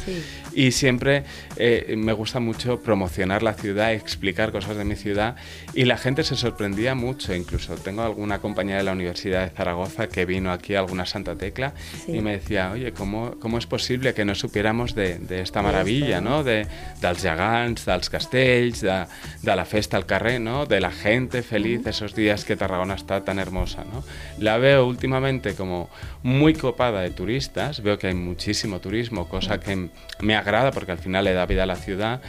Y 0.53 0.71
siempre 0.71 1.25
eh, 1.57 1.97
me 1.99 2.13
gusta 2.13 2.39
mucho 2.39 2.81
promocionar 2.81 3.43
la 3.43 3.55
ciudad, 3.55 3.95
explicar 3.95 4.53
cosas 4.53 4.77
de 4.77 4.85
mi 4.85 4.95
ciudad, 4.95 5.35
y 5.75 5.87
la 5.87 5.99
gente 5.99 6.23
se 6.23 6.37
sorprendía 6.37 6.95
mucho, 6.95 7.35
incluso 7.35 7.75
tengo 7.75 8.03
alguna 8.03 8.39
compañera 8.39 8.79
de 8.79 8.85
la 8.85 8.93
Universidad 8.93 9.43
de 9.43 9.51
Zaragoza 9.51 10.09
que 10.09 10.25
vino 10.25 10.53
aquí 10.53 10.77
a 10.77 10.79
alguna 10.79 11.05
Santa 11.05 11.35
Tecla 11.35 11.75
y 12.07 12.21
me 12.21 12.31
decía, 12.31 12.71
oye, 12.71 12.93
¿cómo 12.93 13.33
¿cómo, 13.41 13.59
es 13.59 13.67
posible 13.67 14.15
que 14.15 14.25
no 14.25 14.37
supiéramos 14.37 14.95
de, 14.95 15.16
d'esta 15.21 15.63
meravella, 15.63 16.21
no? 16.21 16.43
De, 16.45 16.67
dels 17.01 17.23
gegants, 17.23 17.87
dels 17.87 18.11
castells, 18.11 18.83
de, 18.85 18.99
de 19.43 19.57
la 19.57 19.65
festa 19.65 19.97
al 19.97 20.07
carrer, 20.07 20.41
¿no? 20.41 20.67
De 20.67 20.81
la 20.81 20.91
gente 20.91 21.43
feliz, 21.43 21.87
esos 21.87 22.15
días 22.15 22.45
que 22.45 22.57
Tarragona 22.57 22.95
está 22.95 23.25
tan 23.25 23.39
hermosa, 23.39 23.85
¿no? 23.85 24.05
La 24.39 24.59
veo 24.59 24.87
últimamente 24.87 25.55
como 25.55 25.89
muy 26.23 26.55
copada 26.55 27.01
de 27.01 27.11
turistas, 27.11 27.83
veo 27.83 27.99
que 27.99 28.09
hay 28.09 28.15
muchísimo 28.15 28.81
turismo, 28.81 29.29
cosa 29.29 29.61
que 29.61 29.89
me 30.21 30.37
agrada 30.37 30.73
porque 30.73 30.93
al 30.93 30.99
final 30.99 31.25
le 31.25 31.33
da 31.33 31.47
vida 31.47 31.65
a 31.65 31.67
la 31.67 31.77
ciudad, 31.77 32.21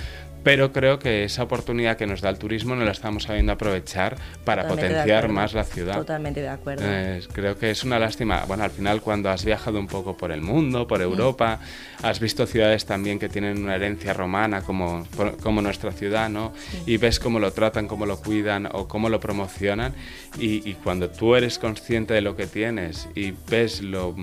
pero 0.43 0.71
creo 0.71 0.99
que 0.99 1.23
esa 1.23 1.43
oportunidad 1.43 1.97
que 1.97 2.07
nos 2.07 2.21
da 2.21 2.29
el 2.29 2.37
turismo 2.37 2.75
no 2.75 2.85
la 2.85 2.91
estamos 2.91 3.23
sabiendo 3.23 3.51
aprovechar 3.51 4.15
para 4.45 4.63
Totalmente 4.63 4.93
potenciar 4.93 5.29
más 5.29 5.53
la 5.53 5.63
ciudad. 5.63 5.95
Totalmente 5.95 6.41
de 6.41 6.49
acuerdo. 6.49 6.83
Eh, 6.85 7.21
creo 7.33 7.57
que 7.57 7.71
es 7.71 7.83
una 7.83 7.99
lástima. 7.99 8.45
Bueno, 8.47 8.63
al 8.63 8.71
final 8.71 9.01
cuando 9.01 9.29
has 9.29 9.43
viajado 9.43 9.79
un 9.79 9.87
poco 9.87 10.15
por 10.15 10.31
el 10.31 10.41
mundo, 10.41 10.87
por 10.87 11.01
Europa, 11.01 11.59
has 12.01 12.19
visto 12.19 12.45
ciudades 12.45 12.85
también 12.85 13.19
que 13.19 13.29
tienen 13.29 13.63
una 13.63 13.75
herencia 13.75 14.13
romana 14.13 14.61
como, 14.61 15.05
como 15.41 15.61
nuestra 15.61 15.91
ciudad, 15.91 16.29
¿no? 16.29 16.53
Y 16.85 16.97
ves 16.97 17.19
cómo 17.19 17.39
lo 17.39 17.51
tratan, 17.51 17.87
cómo 17.87 18.05
lo 18.05 18.19
cuidan 18.19 18.69
o 18.71 18.87
cómo 18.87 19.09
lo 19.09 19.19
promocionan. 19.19 19.93
Y, 20.39 20.69
y 20.69 20.75
cuando 20.75 21.09
tú 21.09 21.35
eres 21.35 21.59
consciente 21.59 22.13
de 22.13 22.21
lo 22.21 22.35
que 22.35 22.47
tienes 22.47 23.09
y 23.15 23.33
ves 23.49 23.81
lo, 23.81 24.15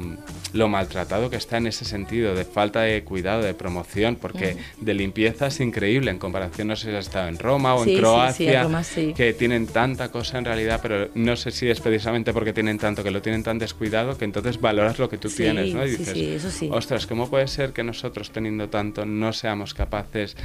lo 0.52 0.68
maltratado 0.68 1.30
que 1.30 1.36
está 1.36 1.56
en 1.56 1.66
ese 1.66 1.84
sentido, 1.84 2.34
de 2.34 2.44
falta 2.44 2.82
de 2.82 3.04
cuidado, 3.04 3.42
de 3.42 3.54
promoción, 3.54 4.16
porque 4.16 4.56
de 4.80 4.94
limpieza 4.94 5.48
es 5.48 5.60
increíble 5.60 6.03
en 6.10 6.18
comparación, 6.18 6.68
no 6.68 6.76
sé 6.76 6.90
si 6.90 6.96
has 6.96 7.06
estado 7.06 7.28
en 7.28 7.38
Roma 7.38 7.74
o 7.74 7.84
Sí, 7.84 7.90
en 7.90 7.96
sí, 7.96 8.00
Croacia, 8.00 8.62
Roma 8.62 8.82
que 9.14 9.32
tienen 9.34 9.66
tanta 9.66 10.10
cosa 10.10 10.38
en 10.38 10.44
realidad, 10.44 10.80
pero 10.82 11.08
no 11.14 11.36
sé 11.36 11.50
si 11.50 11.68
es 11.68 11.80
precisamente 11.80 12.32
porque 12.32 12.52
tienen 12.52 12.78
tanto, 12.78 13.02
que 13.02 13.10
lo 13.10 13.22
tienen 13.22 13.42
tan 13.42 13.58
descuidado, 13.58 14.16
que 14.18 14.24
entonces 14.24 14.60
valoras 14.60 14.98
lo 14.98 15.08
que 15.08 15.18
tú 15.18 15.28
tienes, 15.28 15.74
¿no? 15.74 15.84
Y 15.86 15.90
dices, 15.90 16.08
eso 16.36 16.50
ostras, 16.72 17.06
¿cómo 17.06 17.28
puede 17.30 17.48
ser 17.48 17.72
que 17.72 17.82
nosotros 17.82 18.30
teniendo 18.30 18.68
tanto 18.68 19.04
no 19.06 19.32
seamos 19.32 19.74
capaces 19.74 20.36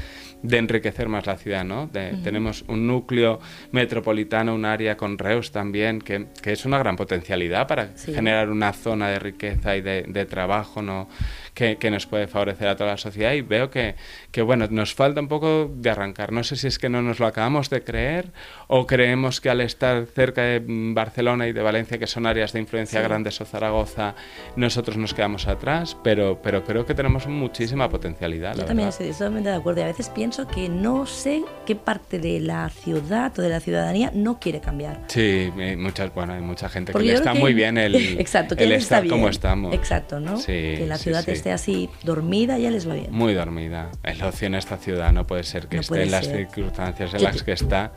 de 0.43 0.57
enriquecer 0.57 1.09
más 1.09 1.25
la 1.25 1.37
ciudad, 1.37 1.63
¿no? 1.65 1.87
De- 1.87 2.17
Tenemos 2.23 2.63
un 2.67 2.87
núcleo 2.87 3.39
metropolitano, 3.71 4.53
un 4.55 4.65
área 4.65 4.97
con 4.97 5.17
Reus 5.17 5.51
también, 5.51 5.99
que, 5.99 6.27
que 6.41 6.51
es 6.53 6.65
una 6.65 6.77
gran 6.77 6.95
potencialidad 6.95 7.67
para 7.67 7.89
generar 8.15 8.49
una 8.49 8.73
zona 8.73 9.09
de 9.09 9.19
riqueza 9.19 9.75
y 9.75 9.81
de, 9.81 10.03
de 10.07 10.25
trabajo, 10.25 10.81
¿no? 10.81 11.07
Que, 11.53 11.77
que 11.77 11.91
nos 11.91 12.05
puede 12.05 12.27
favorecer 12.27 12.67
a 12.67 12.75
toda 12.75 12.91
la 12.91 12.97
sociedad 12.97 13.33
y 13.33 13.41
veo 13.41 13.69
que, 13.69 13.95
que, 14.31 14.41
bueno, 14.41 14.67
nos 14.69 14.93
falta 14.93 15.19
un 15.19 15.27
poco 15.27 15.69
de 15.73 15.89
arrancar. 15.89 16.31
No 16.31 16.43
sé 16.43 16.55
si 16.55 16.67
es 16.67 16.79
que 16.79 16.87
no 16.89 17.01
nos 17.01 17.19
lo 17.19 17.25
acabamos 17.27 17.69
de 17.69 17.83
creer 17.83 18.31
o 18.67 18.85
creemos 18.87 19.41
que 19.41 19.49
al 19.49 19.61
estar 19.61 20.05
cerca 20.05 20.41
de 20.43 20.61
Barcelona 20.65 21.47
y 21.47 21.51
de 21.53 21.61
Valencia, 21.61 21.97
que 21.97 22.07
son 22.07 22.25
áreas 22.25 22.53
de 22.53 22.59
influencia 22.59 23.01
Sí. 23.01 23.07
grandes, 23.07 23.41
o 23.41 23.45
Zaragoza, 23.45 24.15
nosotros 24.55 24.95
nos 24.97 25.13
quedamos 25.13 25.47
atrás, 25.47 25.97
pero, 26.03 26.39
pero 26.41 26.63
creo 26.63 26.85
que 26.85 26.93
tenemos 26.93 27.27
muchísima 27.27 27.89
potencialidad. 27.89 28.53
Yo 28.55 28.61
la 28.61 28.67
también 28.67 28.89
estoy 28.89 29.09
totalmente 29.11 29.49
de 29.49 29.55
acuerdo 29.55 29.81
y 29.81 29.83
a 29.83 29.87
veces 29.87 30.09
pienso 30.09 30.47
que 30.47 30.69
no 30.69 31.05
sé 31.05 31.43
qué 31.65 31.75
parte 31.75 32.19
de 32.19 32.39
la 32.39 32.69
ciudad 32.69 33.37
o 33.37 33.41
de 33.41 33.49
la 33.49 33.59
ciudadanía 33.59 34.11
no 34.13 34.39
quiere 34.39 34.61
cambiar. 34.61 35.01
Sí, 35.07 35.51
hay 35.57 35.75
muchas, 35.75 36.13
bueno, 36.13 36.33
hay 36.33 36.41
mucha 36.41 36.69
gente 36.69 36.91
Porque 36.91 37.07
que 37.07 37.11
le 37.13 37.17
está 37.19 37.33
que- 37.33 37.39
muy 37.39 37.53
bien 37.53 37.77
el, 37.77 37.95
Exacto, 38.19 38.55
que 38.55 38.63
el 38.63 38.69
les 38.69 38.83
está 38.83 38.97
estar 38.97 39.09
como 39.09 39.23
bien. 39.23 39.31
estamos. 39.31 39.73
Exacto, 39.73 40.19
¿no? 40.19 40.37
Sí, 40.37 40.45
que 40.77 40.85
la 40.87 40.97
sí, 40.97 41.03
ciudad 41.05 41.23
sí. 41.23 41.31
Esté 41.39 41.51
así 41.51 41.89
dormida 42.03 42.57
ya 42.57 42.69
les 42.71 42.87
va 42.87 42.93
bien. 42.93 43.07
Muy 43.11 43.33
dormida. 43.33 43.89
El 44.03 44.21
ocio 44.23 44.47
en 44.47 44.55
esta 44.55 44.77
ciudad 44.77 45.11
no 45.11 45.25
puede 45.27 45.43
ser 45.43 45.67
que 45.67 45.77
No 45.77 45.81
esté 45.81 46.03
en 46.03 46.11
las 46.11 46.25
ser. 46.25 46.37
circunstancias 46.47 47.13
en 47.13 47.23
las 47.23 47.43
que 47.43 47.51
está. 47.53 47.91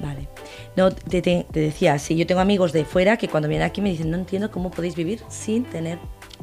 Vale. 0.00 0.28
No, 0.76 0.90
te, 0.90 1.20
te- 1.20 1.46
te 1.52 1.60
decía, 1.60 1.98
sí, 1.98 2.16
yo 2.16 2.26
tengo 2.26 2.40
amigos 2.40 2.72
de 2.72 2.84
fuera 2.86 3.16
que 3.18 3.28
cuando 3.28 3.48
vienen 3.48 3.66
aquí 3.66 3.80
me 3.82 3.90
dicen, 3.90 4.10
no 4.10 4.16
entiendo 4.16 4.50
cómo 4.50 4.70
podéis 4.70 4.94
vivir 4.96 5.20
sin 5.28 5.64
tener 5.64 5.98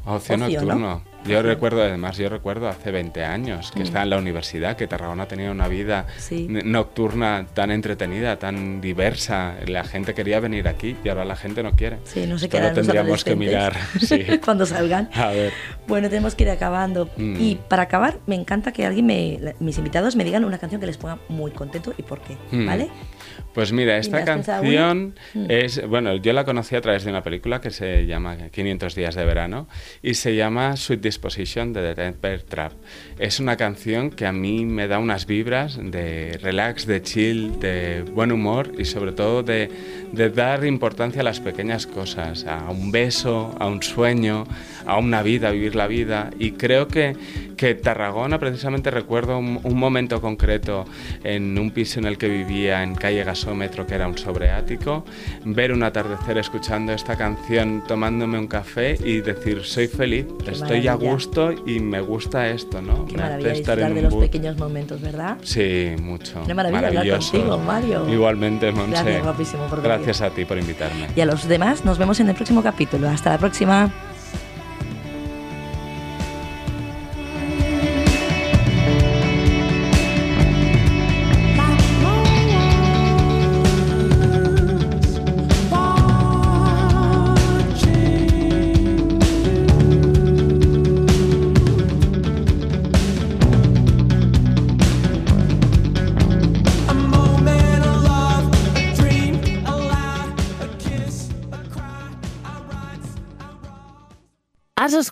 Ocio, 0.06 0.36
Ocio, 0.36 0.62
¿no? 0.62 1.02
Yo 1.26 1.42
recuerdo, 1.42 1.82
además, 1.84 2.18
yo 2.18 2.30
recuerdo 2.30 2.70
hace 2.70 2.90
20 2.92 3.26
años 3.26 3.72
que 3.72 3.84
estaba 3.84 4.04
en 4.04 4.12
la 4.12 4.18
universidad, 4.18 4.78
que 4.78 4.88
Tarragona 4.88 5.28
tenía 5.28 5.52
una 5.52 5.68
vida 5.68 6.06
Mm. 6.08 6.20
Sí. 6.22 6.48
nocturna 6.64 7.46
tan 7.54 7.72
entretenida, 7.72 8.38
tan 8.40 8.80
diversa. 8.80 9.56
La 9.68 9.84
gente 9.84 10.14
quería 10.14 10.40
venir 10.40 10.68
aquí 10.68 10.96
y 11.04 11.10
ahora 11.10 11.26
la 11.26 11.36
gente 11.36 11.64
no 11.64 11.72
quiere. 11.74 11.98
Sí, 12.06 12.26
no 12.28 12.36
harán 12.38 12.64
los 12.64 12.74
tendríamos 12.76 13.24
que 13.24 13.36
mirar. 13.36 13.74
Sí. 14.00 14.26
cuando 14.44 14.66
salgan. 14.66 15.10
A 15.16 15.28
ver. 15.32 15.52
Bueno, 15.88 16.08
tenemos 16.10 16.36
que 16.36 16.44
ir 16.44 16.50
acabando. 16.50 17.10
Mm. 17.18 17.36
Y 17.42 17.60
para 17.68 17.84
acabar, 17.84 18.20
me 18.26 18.36
encanta 18.36 18.72
que 18.72 18.86
alguien, 18.86 19.06
me, 19.06 19.40
mis 19.60 19.78
invitados, 19.78 20.16
me 20.16 20.24
digan 20.24 20.46
una 20.46 20.58
canción 20.60 20.80
que 20.80 20.88
les 20.88 20.98
ponga 20.98 21.18
muy 21.30 21.52
contento 21.52 21.94
y 21.98 22.04
por 22.04 22.22
qué, 22.22 22.38
Mm. 22.52 22.66
¿vale? 22.68 22.90
Pues 23.54 23.72
mira, 23.74 23.98
¿Y 23.98 24.00
esta 24.02 24.24
canción? 24.24 25.16
Mm. 25.34 25.46
es, 25.50 25.86
bueno, 25.88 26.16
yo 26.16 26.32
la 26.34 26.46
conocí 26.46 26.76
a 26.76 26.82
través 26.82 27.04
de 27.04 27.10
una 27.10 27.24
película 27.24 27.60
que 27.60 27.72
se 27.72 28.06
llama 28.06 28.38
500 28.52 28.96
días 28.96 29.16
de 29.16 29.26
verano 29.26 29.68
y 30.02 30.14
se 30.14 30.36
llama 30.36 30.76
Sweet 30.78 31.02
Disposition 31.08 31.74
de 31.74 31.82
The 31.82 31.96
Temper 31.96 32.44
Trap. 32.44 32.74
Es 33.18 33.40
una 33.40 33.56
canción 33.56 34.12
que 34.12 34.26
a 34.26 34.32
mí 34.34 34.66
me 34.66 34.88
da 34.88 35.00
unas 35.00 35.26
vibras 35.26 35.80
de 35.82 36.38
relax, 36.42 36.86
de 36.86 37.02
chill, 37.02 37.60
de 37.60 38.04
buen 38.04 38.32
humor 38.32 38.72
y 38.78 38.86
sobre 38.86 39.14
todo 39.14 39.42
de, 39.42 39.70
de 40.12 40.30
dar 40.30 40.66
importancia 40.66 41.22
a 41.22 41.24
las 41.24 41.40
pequeñas 41.40 41.88
cosas, 41.88 42.46
a 42.46 42.70
un 42.70 42.92
beso, 42.92 43.56
a 43.60 43.68
un 43.68 43.82
sueño, 43.82 44.46
a 44.86 44.98
una 44.98 45.24
vida, 45.24 45.50
a 45.50 45.52
vivir 45.52 45.76
la 45.76 45.88
vida. 45.88 46.30
Y 46.38 46.52
creo 46.52 46.88
que, 46.88 47.16
que 47.56 47.74
Tarragona, 47.74 48.38
precisamente 48.38 48.92
recuerdo 48.92 49.40
un, 49.40 49.60
un 49.64 49.78
momento 49.78 50.22
concreto 50.22 50.86
en 51.24 51.58
un 51.58 51.72
piso 51.72 52.00
en 52.00 52.06
el 52.06 52.18
que 52.18 52.28
vivía 52.28 52.84
en 52.84 52.96
calle 52.96 53.24
Gasómetro, 53.24 53.88
que 53.88 53.96
era 53.96 54.08
un 54.08 54.18
sobreático, 54.18 55.06
ver 55.46 55.72
un 55.72 55.84
atardecer 55.84 56.38
escuchando 56.38 56.92
esta 56.92 57.16
canción, 57.16 57.84
tomándome 57.88 58.38
un 58.38 58.48
café 58.48 58.98
y 59.04 59.22
decir, 59.22 59.64
soy 59.64 59.88
feliz, 59.88 60.26
estoy 60.46 60.88
a. 60.88 60.97
gusto 60.98 61.52
y 61.52 61.80
me 61.80 62.02
gusta 62.02 62.48
esto, 62.50 62.82
¿no? 62.82 63.06
Qué 63.06 63.18
Me 63.18 63.24
hace 63.24 63.30
maravilla 63.30 63.52
estar 63.52 63.78
disfrutar 63.78 63.90
en 63.90 63.96
de 63.96 64.02
los 64.04 64.16
pequeños 64.16 64.58
momentos, 64.58 65.02
¿verdad? 65.02 65.38
Sí, 65.44 65.96
mucho. 66.02 66.42
Una 66.44 66.54
maravilla 66.54 66.88
hablar 66.88 67.20
contigo, 67.20 67.58
Mario. 67.60 68.10
Igualmente, 68.10 68.72
Monse. 68.72 68.92
Gracias, 68.92 69.24
guapísimo, 69.24 69.68
por 69.68 69.82
venir. 69.82 69.98
Gracias 69.98 70.22
a 70.22 70.30
ti 70.30 70.46
por 70.46 70.58
invitarme. 70.58 71.08
Y 71.16 71.22
a 71.22 71.26
los 71.26 71.48
demás, 71.48 71.86
nos 71.86 71.98
vemos 71.98 72.20
en 72.20 72.30
el 72.30 72.36
próximo 72.36 72.62
capítulo. 72.64 73.10
Hasta 73.10 73.32
la 73.32 73.38
próxima. 73.38 73.92